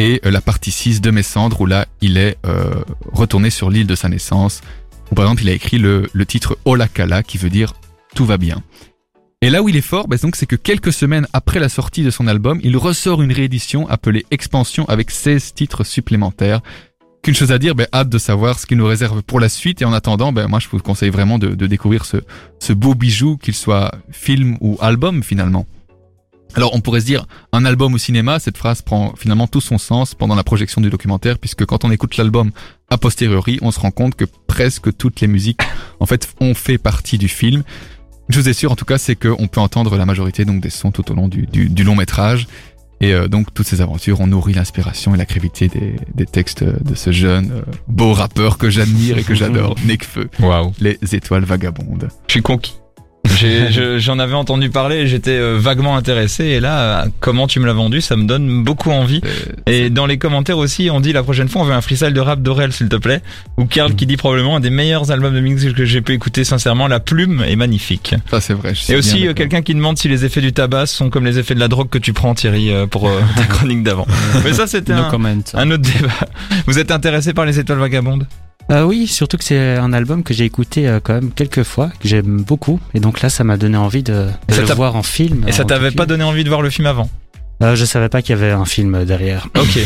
[0.01, 2.73] Et euh, la partie 6 de Mes cendres, où là, il est euh,
[3.11, 4.61] retourné sur l'île de sa naissance.
[5.11, 7.75] Où par exemple, il a écrit le, le titre Olakala, qui veut dire
[8.15, 8.63] Tout va bien.
[9.43, 12.01] Et là où il est fort, bah, donc, c'est que quelques semaines après la sortie
[12.01, 16.61] de son album, il ressort une réédition appelée Expansion avec 16 titres supplémentaires.
[17.21, 19.83] Qu'une chose à dire, ben, hâte de savoir ce qu'il nous réserve pour la suite.
[19.83, 22.17] Et en attendant, ben, moi, je vous conseille vraiment de, de découvrir ce,
[22.57, 25.67] ce beau bijou, qu'il soit film ou album finalement.
[26.55, 29.77] Alors, on pourrait se dire, un album au cinéma, cette phrase prend finalement tout son
[29.77, 32.51] sens pendant la projection du documentaire, puisque quand on écoute l'album
[32.89, 35.61] a posteriori, on se rend compte que presque toutes les musiques,
[35.99, 37.63] en fait, ont fait partie du film.
[38.29, 40.69] Une chose est sûre, en tout cas, c'est qu'on peut entendre la majorité donc des
[40.69, 42.47] sons tout au long du, du, du long métrage.
[43.03, 46.63] Et euh, donc toutes ces aventures ont nourri l'inspiration et la créativité des, des textes
[46.63, 50.71] de ce jeune euh, beau rappeur que j'admire et que j'adore, Nekfeu, Waouh.
[50.79, 52.09] les étoiles vagabondes.
[52.27, 52.75] Je suis conquis.
[53.97, 56.45] J'en avais entendu parler et j'étais euh, vaguement intéressé.
[56.45, 59.21] Et là, euh, comment tu me l'as vendu, ça me donne beaucoup envie.
[59.25, 62.13] Euh, Et dans les commentaires aussi, on dit la prochaine fois, on veut un freestyle
[62.13, 63.21] de rap d'Aurel, s'il te plaît.
[63.57, 66.43] Ou Karl qui dit probablement un des meilleurs albums de mix que j'ai pu écouter,
[66.43, 66.87] sincèrement.
[66.87, 68.15] La plume est magnifique.
[68.29, 68.73] ça c'est vrai.
[68.75, 71.55] je Et aussi, quelqu'un qui demande si les effets du tabac sont comme les effets
[71.55, 74.07] de la drogue que tu prends, Thierry, pour euh, ta chronique d'avant.
[74.43, 75.29] Mais ça, c'était No un, comment.
[75.53, 76.13] un autre débat.
[76.67, 78.25] Vous êtes intéressé par les étoiles vagabondes?
[78.71, 81.89] Euh, oui, surtout que c'est un album que j'ai écouté euh, quand même quelques fois,
[81.99, 82.79] que j'aime beaucoup.
[82.93, 85.43] Et donc là, ça m'a donné envie de, de le voir en film.
[85.47, 87.09] Et ça t'avait pas donné envie de voir le film avant?
[87.63, 89.47] Euh, Je savais pas qu'il y avait un film derrière.
[89.57, 89.79] Ok.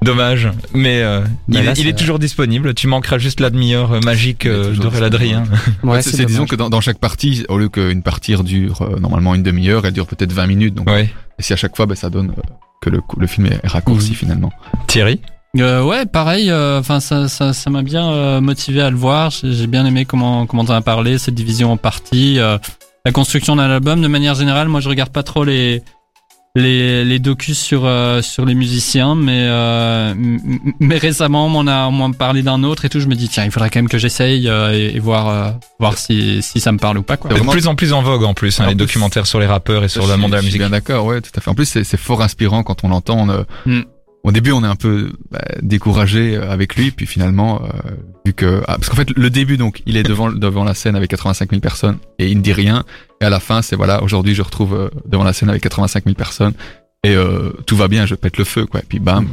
[0.00, 2.72] Dommage, mais euh, Mais il, là, est, il ça- est toujours disponible.
[2.72, 5.42] Tu manqueras juste la demi-heure euh, magique Il est euh, toujours d'Aurel Adrien.
[5.82, 9.34] Ouais, c'est, disons que dans, dans chaque partie, au lieu qu'une partie dure euh, normalement
[9.34, 10.74] une demi-heure, elle dure peut-être 20 minutes.
[10.74, 11.12] Donc, Ouais.
[11.38, 12.42] et si à chaque fois, ben, ça donne euh,
[12.80, 14.52] que le, le film est raccourci finalement.
[14.86, 15.20] Thierry?
[15.56, 16.52] Euh, ouais, pareil.
[16.52, 19.30] Enfin, ça, ça, ça m'a bien euh, motivé à le voir.
[19.30, 22.58] J'ai bien aimé comment comment t'en as parlé, cette division en parties, euh,
[23.04, 24.00] la construction d'un album.
[24.02, 25.82] De manière générale, moi, je regarde pas trop les
[26.54, 30.14] les les docus sur euh, sur les musiciens, mais euh,
[30.80, 33.00] mais récemment, on m'en a on parlé d'un autre et tout.
[33.00, 35.50] Je me dis tiens, il faudrait quand même que j'essaye euh, et, et voir euh,
[35.80, 37.30] voir si si ça me parle ou pas quoi.
[37.30, 39.40] De Vraiment- plus en plus en vogue en plus, hein, En les plus- documentaires sur
[39.40, 40.58] les rappeurs et sur le monde de la musique.
[40.58, 41.50] bien d'accord, ouais, tout à fait.
[41.50, 43.18] En plus, c'est, c'est fort inspirant quand on l'entend.
[43.20, 43.80] on, euh, Mm.
[44.28, 47.68] Au début, on est un peu bah, découragé euh, avec lui, puis finalement, euh,
[48.26, 50.96] vu que ah, parce qu'en fait, le début, donc, il est devant devant la scène
[50.96, 52.84] avec 85 000 personnes et il ne dit rien.
[53.22, 56.04] Et à la fin, c'est voilà, aujourd'hui, je retrouve euh, devant la scène avec 85
[56.04, 56.52] 000 personnes
[57.04, 58.80] et euh, tout va bien, je pète le feu, quoi.
[58.80, 59.26] Et puis bam,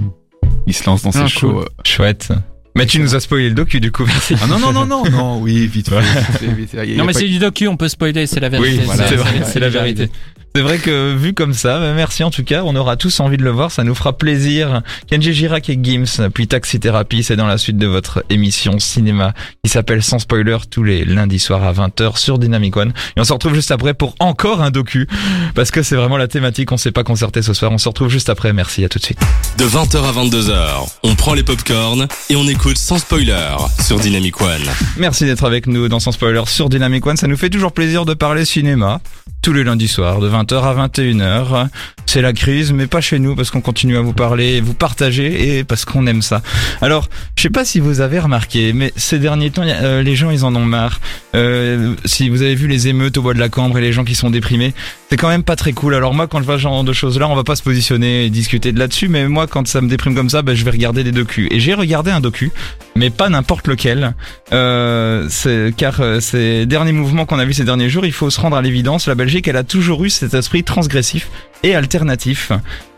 [0.66, 1.60] il se lance dans ses Ah, shows.
[1.60, 1.66] euh.
[1.84, 2.32] Chouette.
[2.78, 4.36] Mais tu nous as spoilé le docu du coup, merci.
[4.42, 6.00] Ah non non non non non, oui, vite fait.
[6.00, 6.86] vite fait, vite fait.
[6.88, 8.80] Il y a Non mais c'est du docu, on peut spoiler, c'est la vérité.
[8.80, 9.08] Oui, voilà,
[9.46, 10.10] c'est la vérité.
[10.56, 13.36] C'est vrai que vu comme ça, bah, merci en tout cas, on aura tous envie
[13.36, 14.84] de le voir, ça nous fera plaisir.
[15.12, 19.34] Kenji Girac et Gims, puis Taxi Therapy, c'est dans la suite de votre émission cinéma
[19.66, 22.94] qui s'appelle Sans Spoiler tous les lundis soirs à 20h sur Dynamic One.
[23.18, 25.10] Et on se retrouve juste après pour encore un docu,
[25.56, 28.08] parce que c'est vraiment la thématique, on s'est pas concerté ce soir, on se retrouve
[28.08, 29.20] juste après, merci, à tout de suite.
[29.58, 34.40] De 20h à 22h, on prend les popcorns et on écoute sans spoiler sur Dynamic
[34.40, 34.64] One.
[34.96, 37.18] Merci d'être avec nous dans Sans Spoiler sur Dynamic One.
[37.18, 39.02] Ça nous fait toujours plaisir de parler cinéma
[39.46, 41.68] tous les lundis soirs de 20h à 21h.
[42.08, 45.60] C'est la crise, mais pas chez nous parce qu'on continue à vous parler, vous partager
[45.60, 46.42] et parce qu'on aime ça.
[46.82, 50.32] Alors, je sais pas si vous avez remarqué, mais ces derniers temps, euh, les gens
[50.32, 51.00] ils en ont marre.
[51.36, 54.04] Euh, si vous avez vu les émeutes au bois de la Cambre et les gens
[54.04, 54.74] qui sont déprimés,
[55.10, 55.94] c'est quand même pas très cool.
[55.94, 58.26] Alors moi, quand je vois ce genre de choses là, on va pas se positionner
[58.26, 60.72] et discuter de là-dessus, mais moi, quand ça me déprime comme ça, ben, je vais
[60.72, 61.48] regarder des docus.
[61.52, 62.52] Et j'ai regardé un docu,
[62.96, 64.16] mais pas n'importe lequel.
[64.54, 65.30] Euh,
[65.78, 68.56] car euh, ces derniers mouvements qu'on a vus ces derniers jours, il faut se rendre
[68.56, 69.08] à l'évidence.
[69.08, 71.30] La Belgique, elle a toujours eu cet esprit transgressif
[71.64, 72.52] et alternatif.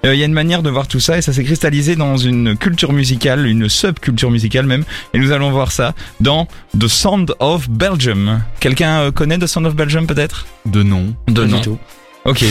[0.06, 2.18] Euh, Il y a une manière de voir tout ça et ça s'est cristallisé dans
[2.18, 4.84] une culture musicale, une subculture musicale même.
[5.14, 6.48] Et nous allons voir ça dans
[6.80, 8.42] The Sound of Belgium.
[8.60, 10.46] Quelqu'un euh, connaît The Sound of Belgium peut-être?
[10.66, 11.14] De nom.
[11.28, 11.62] De nom.
[11.62, 11.78] tout.
[12.26, 12.44] Ok.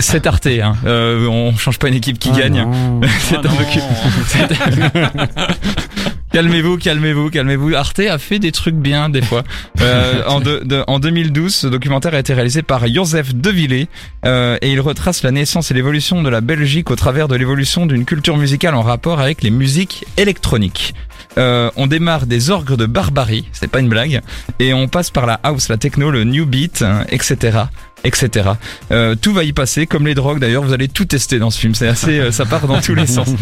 [0.00, 0.74] C'est- Arte, hein.
[0.84, 2.62] Euh, on change pas une équipe qui Ah, gagne.
[2.62, 3.00] non.
[3.20, 3.78] C'est un docu.
[6.36, 7.74] calmez-vous, calmez-vous, calmez-vous.
[7.74, 9.42] Arte a fait des trucs bien des fois.
[9.82, 13.88] Euh, en, de- de- en 2012, ce documentaire a été réalisé par Joseph Devillé
[14.24, 17.84] euh, et il retrace la naissance et l'évolution de la Belgique au travers de l'évolution
[17.86, 20.94] d'une culture musicale en rapport avec les musiques électroniques.
[21.38, 24.22] Euh, on démarre des orgues de barbarie, c'est pas une blague,
[24.58, 27.58] et on passe par la house, la techno, le new beat, hein, etc.
[28.02, 28.50] etc.
[28.90, 31.60] Euh, tout va y passer, comme les drogues d'ailleurs, vous allez tout tester dans ce
[31.60, 33.28] film, c'est assez, euh, ça part dans tous les sens.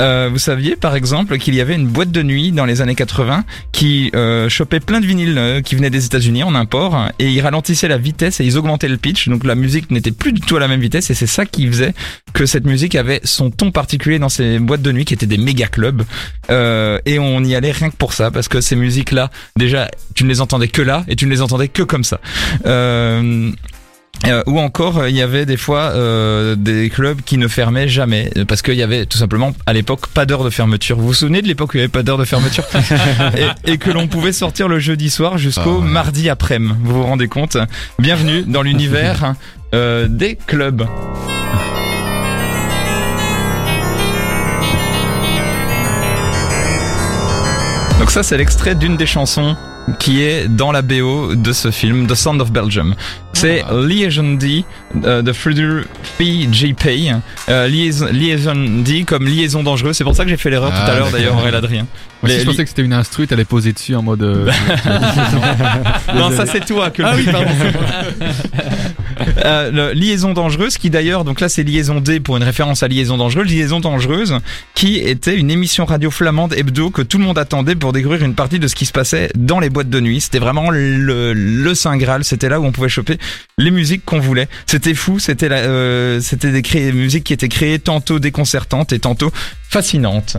[0.00, 2.94] Euh, vous saviez par exemple qu'il y avait une boîte de nuit dans les années
[2.94, 7.30] 80 qui euh, chopait plein de vinyles euh, qui venaient des États-Unis en import et
[7.30, 10.42] ils ralentissaient la vitesse et ils augmentaient le pitch donc la musique n'était plus du
[10.42, 11.94] tout à la même vitesse et c'est ça qui faisait
[12.34, 15.38] que cette musique avait son ton particulier dans ces boîtes de nuit qui étaient des
[15.38, 16.02] méga clubs
[16.50, 19.90] euh, et on y allait rien que pour ça parce que ces musiques là déjà
[20.14, 22.20] tu ne les entendais que là et tu ne les entendais que comme ça.
[24.26, 27.86] Euh, ou encore, euh, il y avait des fois euh, des clubs qui ne fermaient
[27.86, 30.96] jamais euh, parce qu'il y avait tout simplement à l'époque pas d'heure de fermeture.
[30.96, 32.64] Vous vous souvenez de l'époque où il n'y avait pas d'heure de fermeture
[33.66, 35.88] et, et que l'on pouvait sortir le jeudi soir jusqu'au Ah ouais.
[35.90, 36.74] mardi après-midi.
[36.82, 37.56] Vous vous rendez compte?
[37.98, 39.34] Bienvenue dans l'univers
[39.74, 40.86] euh, des clubs.
[48.06, 49.56] Donc ça c'est l'extrait d'une des chansons
[49.98, 52.94] qui est dans la BO de ce film, The Sound of Belgium.
[53.32, 53.74] C'est Ah.
[53.84, 54.64] Liaison D
[55.02, 55.80] euh, de Frieder
[56.16, 56.86] PJP.
[57.48, 59.96] Euh, liaison, liaison D comme liaison dangereuse.
[59.96, 61.36] C'est pour ça que j'ai fait l'erreur Ah, tout à l'heure d'ailleurs.
[61.36, 61.86] Aurélien Adrien.
[62.22, 64.22] Moi, si Les- je pensais que c'était une instru, t'allais poser dessus en mode.
[64.22, 64.46] euh,
[66.14, 67.50] Non, ça c'est toi que le Ah oui, pardon.
[69.44, 73.16] Euh, liaison dangereuse qui d'ailleurs donc là c'est liaison D pour une référence à liaison
[73.16, 74.34] dangereuse liaison dangereuse
[74.74, 78.34] qui était une émission radio flamande hebdo que tout le monde attendait pour découvrir une
[78.34, 80.20] partie de ce qui se passait dans les boîtes de nuit.
[80.20, 82.24] C'était vraiment le, le saint graal.
[82.24, 83.18] C'était là où on pouvait choper
[83.58, 84.48] les musiques qu'on voulait.
[84.66, 85.18] C'était fou.
[85.18, 89.32] C'était euh, c'était des cré- musiques qui étaient créées tantôt déconcertantes et tantôt
[89.68, 90.36] fascinantes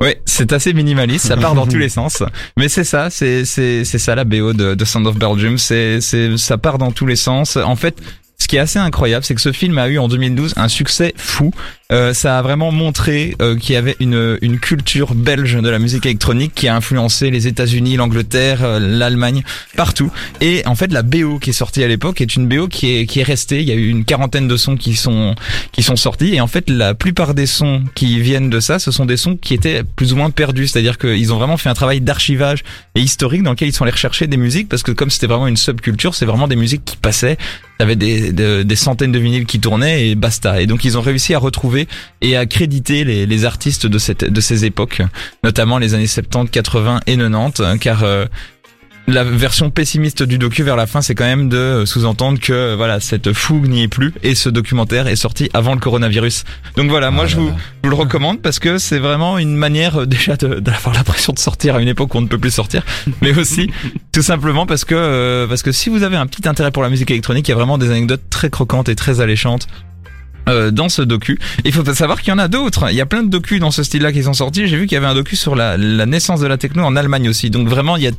[0.00, 2.22] Ouais, c'est assez minimaliste, ça part dans tous les sens.
[2.56, 6.00] Mais c'est ça, c'est c'est c'est ça la BO de, de Sound of Belgium, c'est
[6.00, 7.56] c'est ça part dans tous les sens.
[7.56, 8.00] En fait,
[8.38, 11.12] ce qui est assez incroyable, c'est que ce film a eu en 2012 un succès
[11.16, 11.52] fou.
[11.92, 15.78] Euh, ça a vraiment montré euh, qu'il y avait une une culture belge de la
[15.78, 19.42] musique électronique qui a influencé les États-Unis, l'Angleterre, euh, l'Allemagne,
[19.76, 20.10] partout.
[20.40, 23.06] Et en fait, la BO qui est sortie à l'époque est une BO qui est
[23.06, 23.60] qui est restée.
[23.60, 25.34] Il y a eu une quarantaine de sons qui sont
[25.72, 26.34] qui sont sortis.
[26.34, 29.36] Et en fait, la plupart des sons qui viennent de ça, ce sont des sons
[29.36, 30.68] qui étaient plus ou moins perdus.
[30.68, 32.62] C'est-à-dire qu'ils ont vraiment fait un travail d'archivage
[32.94, 35.48] et historique dans lequel ils sont allés rechercher des musiques parce que comme c'était vraiment
[35.48, 37.36] une subculture, c'est vraiment des musiques qui passaient.
[37.78, 40.60] Il y avait des, de- des centaines de vinyles qui tournaient et basta.
[40.60, 41.79] Et donc ils ont réussi à retrouver
[42.20, 45.02] et à créditer les, les artistes de, cette, de ces époques,
[45.44, 48.26] notamment les années 70, 80 et 90, hein, car euh,
[49.06, 52.76] la version pessimiste du docu vers la fin, c'est quand même de sous-entendre que euh,
[52.76, 56.44] voilà cette fougue n'y est plus et ce documentaire est sorti avant le coronavirus.
[56.76, 57.54] Donc voilà, moi Ah je là vous, là.
[57.58, 61.38] je vous le recommande parce que c'est vraiment une manière euh, déjà d'avoir l'impression de
[61.38, 62.84] sortir à une époque où on ne peut plus sortir,
[63.20, 63.70] mais aussi
[64.12, 66.88] tout simplement parce que euh, parce que si vous avez un petit intérêt pour la
[66.90, 69.66] musique électronique, il y a vraiment des anecdotes très croquantes et très alléchantes.
[70.48, 71.38] Euh, dans ce docu.
[71.64, 72.90] Il faut savoir qu'il y en a d'autres.
[72.90, 74.66] Il y a plein de docus dans ce style-là qui sont sortis.
[74.66, 75.76] J'ai vu qu'il y avait un docu sur la,
[76.06, 77.50] naissance de la techno en Allemagne aussi.
[77.50, 78.12] Donc vraiment, il y a,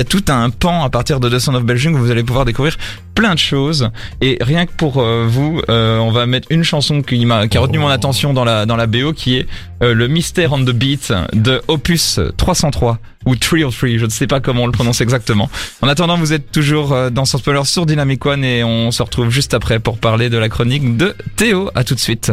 [0.00, 2.44] a tout un pan à partir de The Sound of Belgium où vous allez pouvoir
[2.44, 2.76] découvrir
[3.14, 3.90] plein de choses.
[4.20, 7.58] Et rien que pour euh, vous, euh, on va mettre une chanson qui m'a qui
[7.58, 9.46] a retenu mon attention dans la dans la BO, qui est
[9.82, 14.40] euh, le Mystère on the Beat de Opus 303 ou 303, je ne sais pas
[14.40, 15.50] comment on le prononce exactement.
[15.82, 19.02] En attendant, vous êtes toujours euh, dans Sans Spoiler sur Dynamic One et on se
[19.02, 21.70] retrouve juste après pour parler de la chronique de Théo.
[21.74, 22.32] À tout de suite.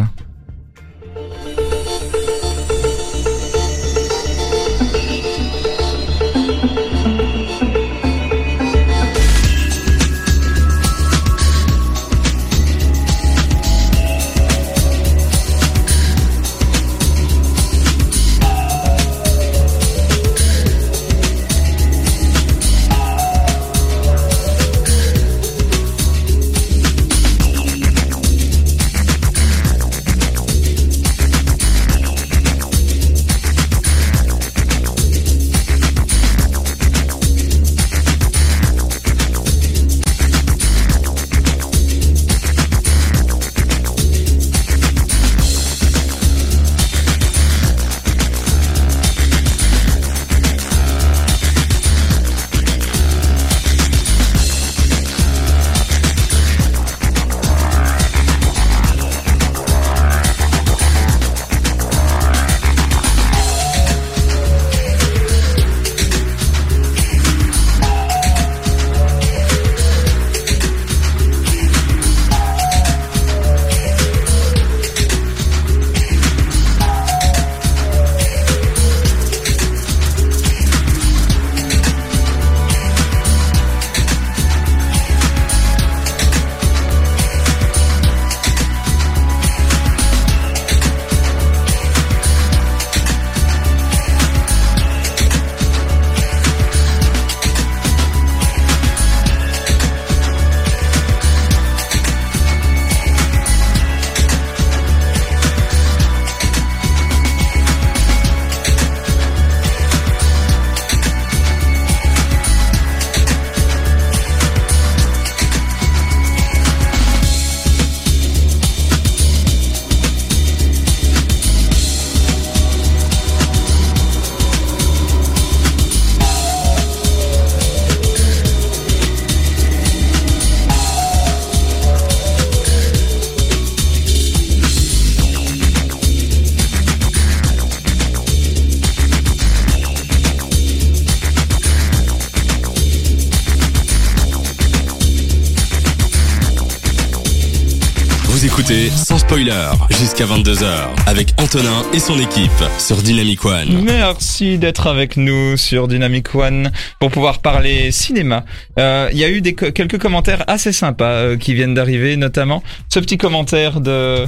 [148.46, 150.68] Écoutez sans spoiler jusqu'à 22h
[151.08, 153.82] avec Antonin et son équipe sur Dynamic One.
[153.84, 158.46] Merci d'être avec nous sur Dynamic One pour pouvoir parler cinéma.
[158.78, 163.00] Euh, Il y a eu quelques commentaires assez sympas euh, qui viennent d'arriver, notamment ce
[163.00, 164.28] petit commentaire de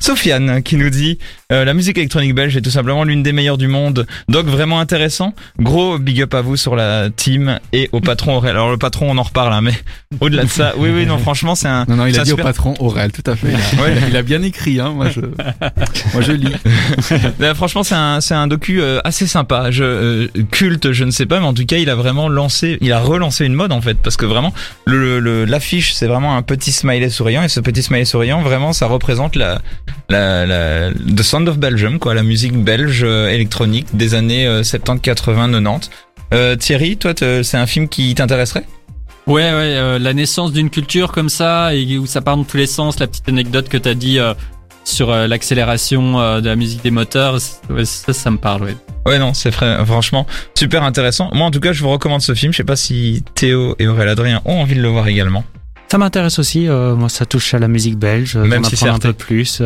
[0.00, 1.18] Sofiane qui nous dit
[1.52, 4.06] euh, la musique électronique belge est tout simplement l'une des meilleures du monde.
[4.28, 5.34] Donc vraiment intéressant.
[5.58, 8.50] Gros big up à vous sur la team et au patron Aurel.
[8.50, 9.74] Alors le patron on en reparle hein, mais
[10.20, 12.44] au-delà de ça, oui oui non franchement c'est un Non, non, il a dit super-
[12.44, 13.48] au patron Aurel, tout à fait.
[13.48, 13.94] Il a, Ouais.
[14.08, 14.90] il a bien écrit, hein.
[14.94, 15.20] Moi, je,
[16.14, 16.52] moi, je lis.
[17.38, 19.70] Là, franchement, c'est un, c'est un docu euh, assez sympa.
[19.70, 22.78] Je, euh, culte, je ne sais pas, mais en tout cas, il a vraiment lancé,
[22.80, 24.52] il a relancé une mode en fait, parce que vraiment,
[24.86, 28.72] le, le- l'affiche, c'est vraiment un petit smiley souriant, et ce petit smiley souriant, vraiment,
[28.72, 29.60] ça représente la,
[30.08, 34.62] la, la, The Sound of Belgium, quoi, la musique belge euh, électronique des années euh,
[34.62, 35.90] 70, 80, 90.
[36.34, 38.66] Euh, Thierry, toi, c'est un film qui t'intéresserait?
[39.26, 42.58] Ouais, ouais, euh, la naissance d'une culture comme ça et où ça part dans tous
[42.58, 43.00] les sens.
[43.00, 44.34] La petite anecdote que t'as dit euh,
[44.84, 47.38] sur euh, l'accélération euh, de la musique des moteurs,
[47.70, 48.64] ouais, ça, ça me parle.
[48.64, 48.76] Ouais.
[49.06, 51.30] Ouais, non, c'est franchement super intéressant.
[51.32, 52.52] Moi, en tout cas, je vous recommande ce film.
[52.52, 55.44] Je sais pas si Théo et Aurélien Adrien ont envie de le voir également.
[55.90, 56.68] Ça m'intéresse aussi.
[56.68, 58.36] euh, moi, ça touche à la musique belge.
[58.36, 59.62] Même si c'est un peu plus.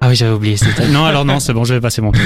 [0.00, 0.90] Ah oui, j'avais oublié ce détail.
[0.90, 2.22] Non, alors non, c'est bon, je vais passer mon tour.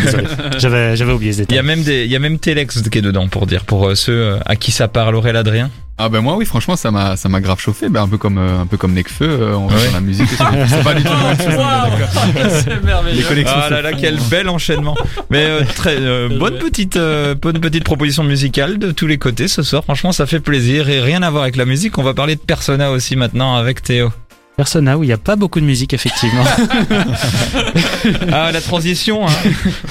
[0.58, 2.98] J'avais, j'avais oublié ce Il y a même des, il y a même Telex qui
[2.98, 5.70] est dedans pour dire, pour euh, ceux euh, à qui ça parle, Aurélien Adrien.
[5.98, 8.38] Ah ben moi oui franchement ça m'a ça m'a grave chauffé ben un peu comme
[8.38, 9.74] euh, un peu comme Necfeu euh, on Ouais.
[9.92, 11.10] la musique c'est pas du tout.
[13.14, 14.96] Les connexions Ah là là, quel bel enchaînement.
[15.30, 19.48] Mais euh, très euh, bonne petite, euh, bonne petite proposition musicale de tous les côtés
[19.48, 19.84] ce soir.
[19.84, 21.98] Franchement, ça fait plaisir et rien à voir avec la musique.
[21.98, 24.10] On va parler de Persona aussi maintenant avec Théo.
[24.56, 26.44] Persona où il n'y a pas beaucoup de musique effectivement,
[28.32, 29.26] Ah la transition.
[29.26, 29.32] Hein.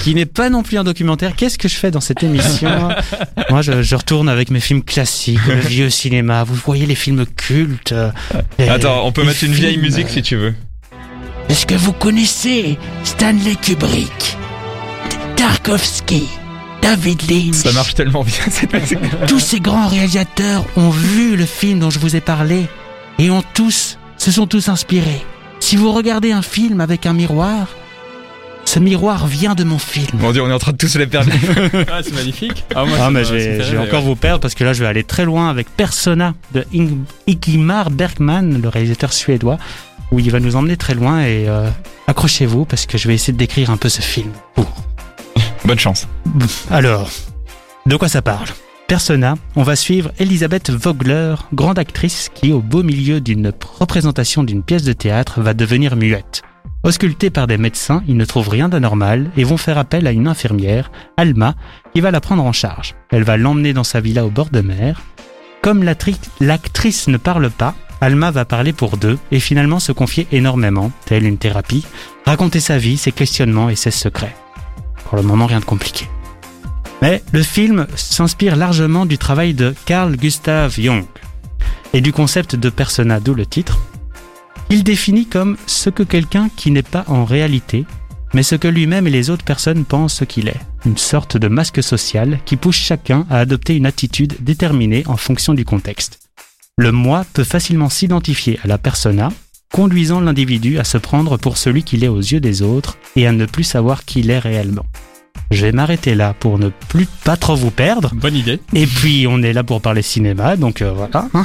[0.04, 1.36] qui n'est pas non plus un documentaire.
[1.36, 2.70] Qu'est-ce que je fais dans cette émission?
[3.50, 6.44] Moi, je, je retourne avec mes films classiques, le vieux cinéma.
[6.44, 7.92] Vous voyez les films cultes.
[7.92, 8.12] euh,
[8.60, 10.54] les- Attends, on peut mettre une vieille musique si tu veux.
[11.50, 14.38] Est-ce que vous connaissez Stanley Kubrick,
[15.36, 16.24] Tarkovsky,
[16.82, 19.00] David Lynch Ça marche tellement bien cette musique.
[19.28, 22.68] Tous ces grands réalisateurs ont vu le film dont je vous ai parlé
[23.20, 25.22] et ont tous, se sont tous inspirés.
[25.60, 27.68] Si vous regardez un film avec un miroir,
[28.66, 30.20] ce miroir vient de mon film.
[30.20, 31.32] Mon dieu, on est en train de tous les perdre.
[31.92, 32.64] Ah, c'est magnifique.
[32.76, 34.06] Ah, moi, Ah, mais m'a- je vais, encore ouais.
[34.10, 37.90] vous perdre parce que là, je vais aller très loin avec Persona de Ing- Ingmar
[37.90, 39.58] Bergman, le réalisateur suédois,
[40.12, 41.68] où il va nous emmener très loin et euh,
[42.08, 44.30] accrochez-vous parce que je vais essayer de décrire un peu ce film.
[44.58, 44.64] Ouh.
[45.66, 46.08] Bonne chance.
[46.70, 47.10] Alors,
[47.88, 48.48] de quoi ça parle?
[48.92, 54.64] Persona, on va suivre Elisabeth Vogler, grande actrice qui, au beau milieu d'une représentation d'une
[54.64, 56.42] pièce de théâtre, va devenir muette.
[56.84, 60.28] Auscultée par des médecins, ils ne trouvent rien d'anormal et vont faire appel à une
[60.28, 61.56] infirmière, Alma,
[61.94, 62.96] qui va la prendre en charge.
[63.12, 65.02] Elle va l'emmener dans sa villa au bord de mer.
[65.62, 70.92] Comme l'actrice ne parle pas, Alma va parler pour deux et finalement se confier énormément,
[71.06, 71.86] telle une thérapie,
[72.26, 74.36] raconter sa vie, ses questionnements et ses secrets.
[75.06, 76.10] Pour le moment, rien de compliqué.
[77.02, 81.06] Mais le film s'inspire largement du travail de Carl Gustav Jung
[81.94, 83.80] et du concept de persona, d'où le titre.
[84.70, 87.86] Il définit comme ce que quelqu'un qui n'est pas en réalité,
[88.34, 90.62] mais ce que lui-même et les autres personnes pensent qu'il est.
[90.86, 95.54] Une sorte de masque social qui pousse chacun à adopter une attitude déterminée en fonction
[95.54, 96.20] du contexte.
[96.78, 99.30] Le moi peut facilement s'identifier à la persona,
[99.74, 103.32] conduisant l'individu à se prendre pour celui qu'il est aux yeux des autres et à
[103.32, 104.86] ne plus savoir qui il est réellement.
[105.52, 108.14] Je vais m'arrêter là pour ne plus pas trop vous perdre.
[108.16, 108.62] Bonne idée.
[108.74, 111.28] Et puis on est là pour parler cinéma, donc euh, voilà.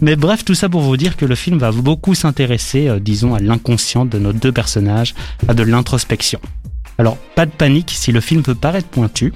[0.00, 3.34] Mais bref, tout ça pour vous dire que le film va beaucoup s'intéresser, euh, disons,
[3.34, 5.16] à l'inconscient de nos deux personnages,
[5.48, 6.38] à de l'introspection.
[6.98, 9.32] Alors, pas de panique si le film peut paraître pointu.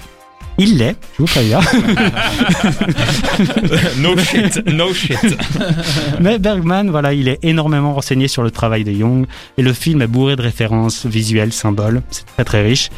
[0.56, 1.60] Il l'est, je vous préviens.
[3.98, 5.36] no shit, no shit.
[6.20, 9.26] Mais Bergman, voilà, il est énormément renseigné sur le travail de Jung
[9.56, 12.02] et le film est bourré de références visuelles, symboles.
[12.10, 12.90] C'est très très riche.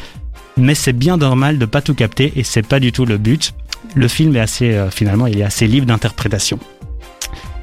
[0.57, 3.53] Mais c'est bien normal de pas tout capter et c'est pas du tout le but.
[3.95, 6.59] Le film est assez, euh, finalement, il est assez libre d'interprétation.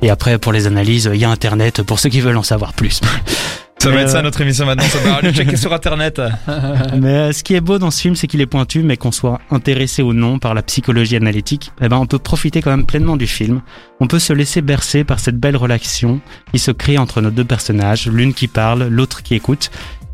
[0.03, 2.73] Et après, pour les analyses, il y a Internet pour ceux qui veulent en savoir
[2.73, 3.01] plus.
[3.83, 4.85] Ça va être ça euh, notre émission maintenant.
[4.85, 6.21] Ça va aller checker sur internet.
[7.01, 9.11] Mais euh, ce qui est beau dans ce film, c'est qu'il est pointu, mais qu'on
[9.11, 12.85] soit intéressé ou non par la psychologie analytique, eh ben on peut profiter quand même
[12.85, 13.63] pleinement du film.
[13.99, 16.21] On peut se laisser bercer par cette belle relation
[16.53, 19.71] qui se crée entre nos deux personnages, l'une qui parle, l'autre qui écoute.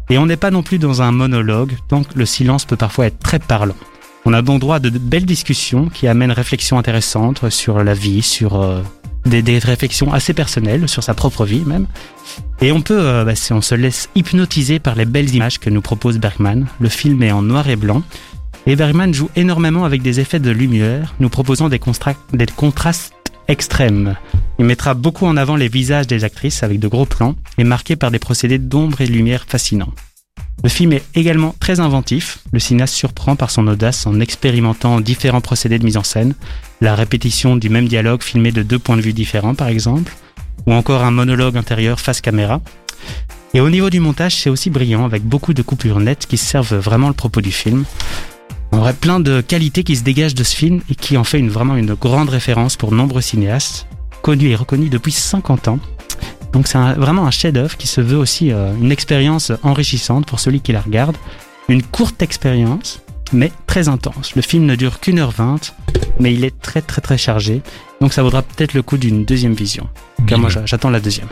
[0.09, 3.07] Et on n'est pas non plus dans un monologue, tant que le silence peut parfois
[3.07, 3.75] être très parlant.
[4.25, 8.23] On a bon droit à de belles discussions qui amènent réflexions intéressantes sur la vie,
[8.23, 8.83] sur euh,
[9.25, 11.87] des, réflexions assez personnelles, sur sa propre vie même.
[12.61, 15.83] Et on peut, euh, bah, on se laisse hypnotiser par les belles images que nous
[15.83, 16.67] propose Bergman.
[16.81, 18.03] Le film est en noir et blanc.
[18.67, 23.15] Et Bergman joue énormément avec des effets de lumière, nous proposant des contrastes
[23.47, 24.17] extrêmes.
[24.59, 27.97] Il mettra beaucoup en avant les visages des actrices avec de gros plans et marqué
[27.97, 29.93] par des procédés d'ombre et lumière fascinants.
[30.63, 32.39] Le film est également très inventif.
[32.53, 36.35] Le cinéaste surprend par son audace en expérimentant différents procédés de mise en scène,
[36.81, 40.15] la répétition du même dialogue filmé de deux points de vue différents par exemple,
[40.67, 42.63] ou encore un monologue intérieur face caméra.
[43.53, 46.77] Et au niveau du montage, c'est aussi brillant avec beaucoup de coupures nettes qui servent
[46.77, 47.85] vraiment le propos du film.
[48.73, 51.41] En vrai, plein de qualités qui se dégagent de ce film et qui en fait
[51.43, 53.87] vraiment une grande référence pour nombreux cinéastes,
[54.27, 55.79] connus et reconnus depuis 50 ans.
[56.53, 60.61] Donc c'est vraiment un chef-d'œuvre qui se veut aussi euh, une expérience enrichissante pour celui
[60.61, 61.17] qui la regarde.
[61.69, 63.01] Une courte expérience,
[63.33, 64.35] mais très intense.
[64.35, 65.61] Le film ne dure qu'une heure vingt,
[66.19, 67.63] mais il est très très très chargé.
[68.01, 69.87] Donc ça vaudra peut-être le coup d'une deuxième vision.
[70.27, 71.29] Car moi j'a- j'attends la deuxième.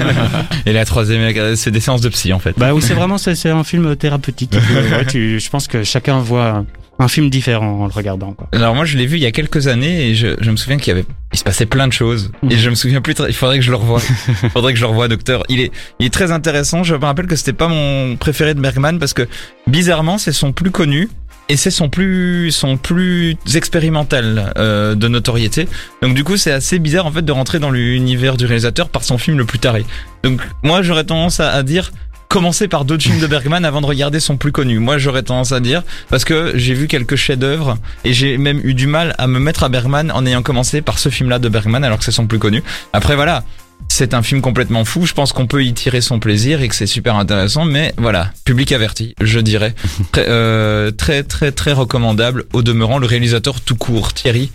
[0.66, 2.54] Et la troisième, euh, c'est des séances de psy en fait.
[2.58, 4.54] Bah oui, c'est vraiment c'est c'est un film thérapeutique.
[4.92, 6.64] Ouais, tu- je pense que chacun voit
[7.00, 8.32] un film différent en le regardant.
[8.32, 8.48] Quoi.
[8.52, 10.78] Alors moi je l'ai vu il y a quelques années et je, je me souviens
[10.78, 13.28] qu'il y avait il se passait plein de choses et je me souviens plus très-
[13.28, 14.00] il faudrait que je le revoie.
[14.42, 15.44] Il faudrait que je le revoie docteur.
[15.48, 15.70] Il est
[16.00, 19.12] il est très intéressant, je me rappelle que c'était pas mon préféré de Bergman parce
[19.14, 19.28] que
[19.66, 21.08] bizarrement c'est son plus connu
[21.50, 25.68] et c'est son plus son plus expérimental euh, de notoriété.
[26.02, 29.04] Donc du coup c'est assez bizarre en fait de rentrer dans l'univers du réalisateur par
[29.04, 29.84] son film le plus taré.
[30.24, 31.92] Donc moi j'aurais tendance à, à dire
[32.28, 34.78] commencer par d'autres films de Bergman avant de regarder son plus connu.
[34.78, 38.74] Moi j'aurais tendance à dire parce que j'ai vu quelques chefs-d'œuvre et j'ai même eu
[38.74, 41.84] du mal à me mettre à Bergman en ayant commencé par ce film-là de Bergman
[41.84, 42.62] alors que c'est son plus connu.
[42.92, 43.44] Après voilà,
[43.88, 45.06] c'est un film complètement fou.
[45.06, 47.64] Je pense qu'on peut y tirer son plaisir et que c'est super intéressant.
[47.64, 49.74] Mais voilà, public averti, je dirais.
[50.12, 52.44] Très, euh, très, très, très recommandable.
[52.52, 54.50] Au demeurant, le réalisateur tout court, Thierry.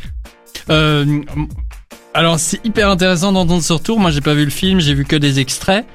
[0.69, 1.21] Euh,
[2.13, 3.99] alors c'est hyper intéressant d'entendre ce retour.
[3.99, 5.85] Moi j'ai pas vu le film, j'ai vu que des extraits.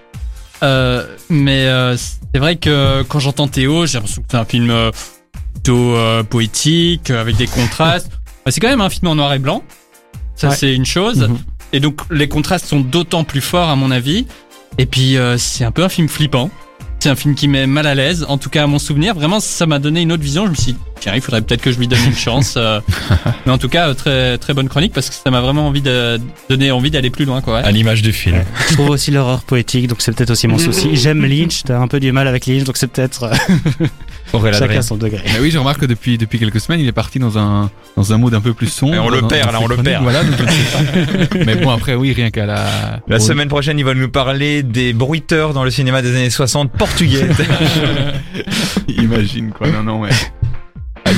[0.63, 4.71] Euh, mais euh, c'est vrai que quand j'entends Théo, j'ai l'impression que c'est un film
[4.71, 4.91] euh,
[5.55, 8.11] plutôt euh, poétique, avec des contrastes.
[8.45, 9.63] Bah, c'est quand même un film en noir et blanc.
[10.35, 10.55] Ça Ouais.
[10.57, 11.29] c'est une chose.
[11.29, 11.39] Mhm.
[11.75, 14.27] Et donc les contrastes sont d'autant plus forts à mon avis.
[14.79, 16.51] Et puis euh, c'est un peu un film flippant.
[17.01, 19.15] C'est un film qui met mal à l'aise, en tout cas à mon souvenir.
[19.15, 20.47] Vraiment, ça m'a donné une autre vision.
[20.47, 22.55] Je me suis dit, tiens, il faudrait peut-être que je lui donne une chance.
[22.57, 22.81] euh.
[23.47, 25.81] Mais en tout cas, euh, très très bonne chronique parce que ça m'a vraiment envie
[25.83, 27.55] de donner envie d'aller plus loin, quoi.
[27.55, 27.65] ouais.
[27.65, 28.43] À l'image du film.
[28.69, 30.91] Je trouve aussi l'horreur poétique, donc c'est peut-être aussi mon souci.
[30.97, 34.97] J'aime Lynch, t'as un peu du mal avec Lynch, donc c'est peut-être euh, chacun son
[34.97, 35.23] degré.
[35.33, 38.13] Mais oui, je remarque que depuis, depuis quelques semaines, il est parti dans un, dans
[38.13, 38.95] un mood un peu plus sombre.
[38.95, 40.03] Et on le dans- perd, dans là, on le perd.
[40.03, 41.39] Voilà, donc je ne sais pas.
[41.47, 43.01] Mais bon, après, oui, rien qu'à la...
[43.09, 46.73] La semaine prochaine, il va nous parler des bruiteurs dans le cinéma des années 60
[46.73, 47.27] portugais.
[48.89, 49.69] Imagine, quoi.
[49.69, 50.11] Non, non, ouais.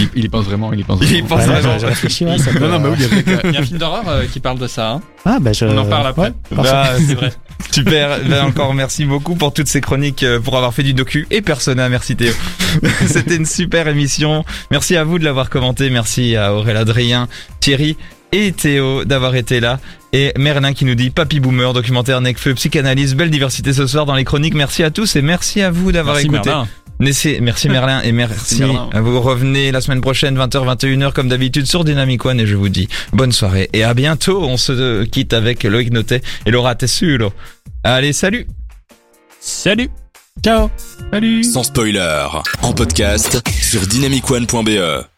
[0.01, 1.29] Il, il y pense vraiment, il y pense Il y vraiment.
[1.29, 1.79] pense Ouais, vraiment.
[1.79, 3.57] j'ai réfléchi, ouais, ça peut- Non, non, mais oui, il y avait qu'à- Il y
[3.57, 4.91] a un film d'horreur euh, qui parle de ça.
[4.93, 5.01] Hein.
[5.25, 5.65] Ah, bah, je...
[5.67, 6.29] On en parle après.
[6.51, 6.71] Ouais, parfait.
[6.73, 7.33] Bah, C'est vrai.
[7.73, 11.27] Super, Ben, encore merci beaucoup pour toutes ces chroniques, euh, pour avoir fait du docu
[11.31, 12.33] et Persona, merci Théo.
[13.07, 14.45] C'était une super émission.
[14.71, 17.29] Merci à vous de l'avoir commenté, merci à Aurélien Adrien,
[17.61, 17.97] Thierry
[18.33, 19.79] et Théo d'avoir été là.
[20.13, 24.15] Et Merlin qui nous dit Papy Boomer, documentaire Necfeu, psychanalyse, belle diversité ce soir dans
[24.15, 24.55] les chroniques.
[24.55, 26.49] Merci à tous et merci à vous d'avoir Merci écouté.
[26.51, 26.69] Merlin.
[27.11, 28.61] Merci, merci Merlin et merci.
[28.61, 28.91] Merlin.
[29.01, 32.69] Vous revenez la semaine prochaine 20h 21h comme d'habitude sur Dynamic One et je vous
[32.69, 34.43] dis bonne soirée et à bientôt.
[34.43, 37.33] On se quitte avec Loïc Notet et Laura Tessulo.
[37.85, 38.47] Allez, salut.
[39.41, 39.89] Salut.
[40.45, 40.71] Ciao
[41.11, 42.27] Salut Sans spoiler,
[42.63, 45.10] en podcast sur dynamicone.be.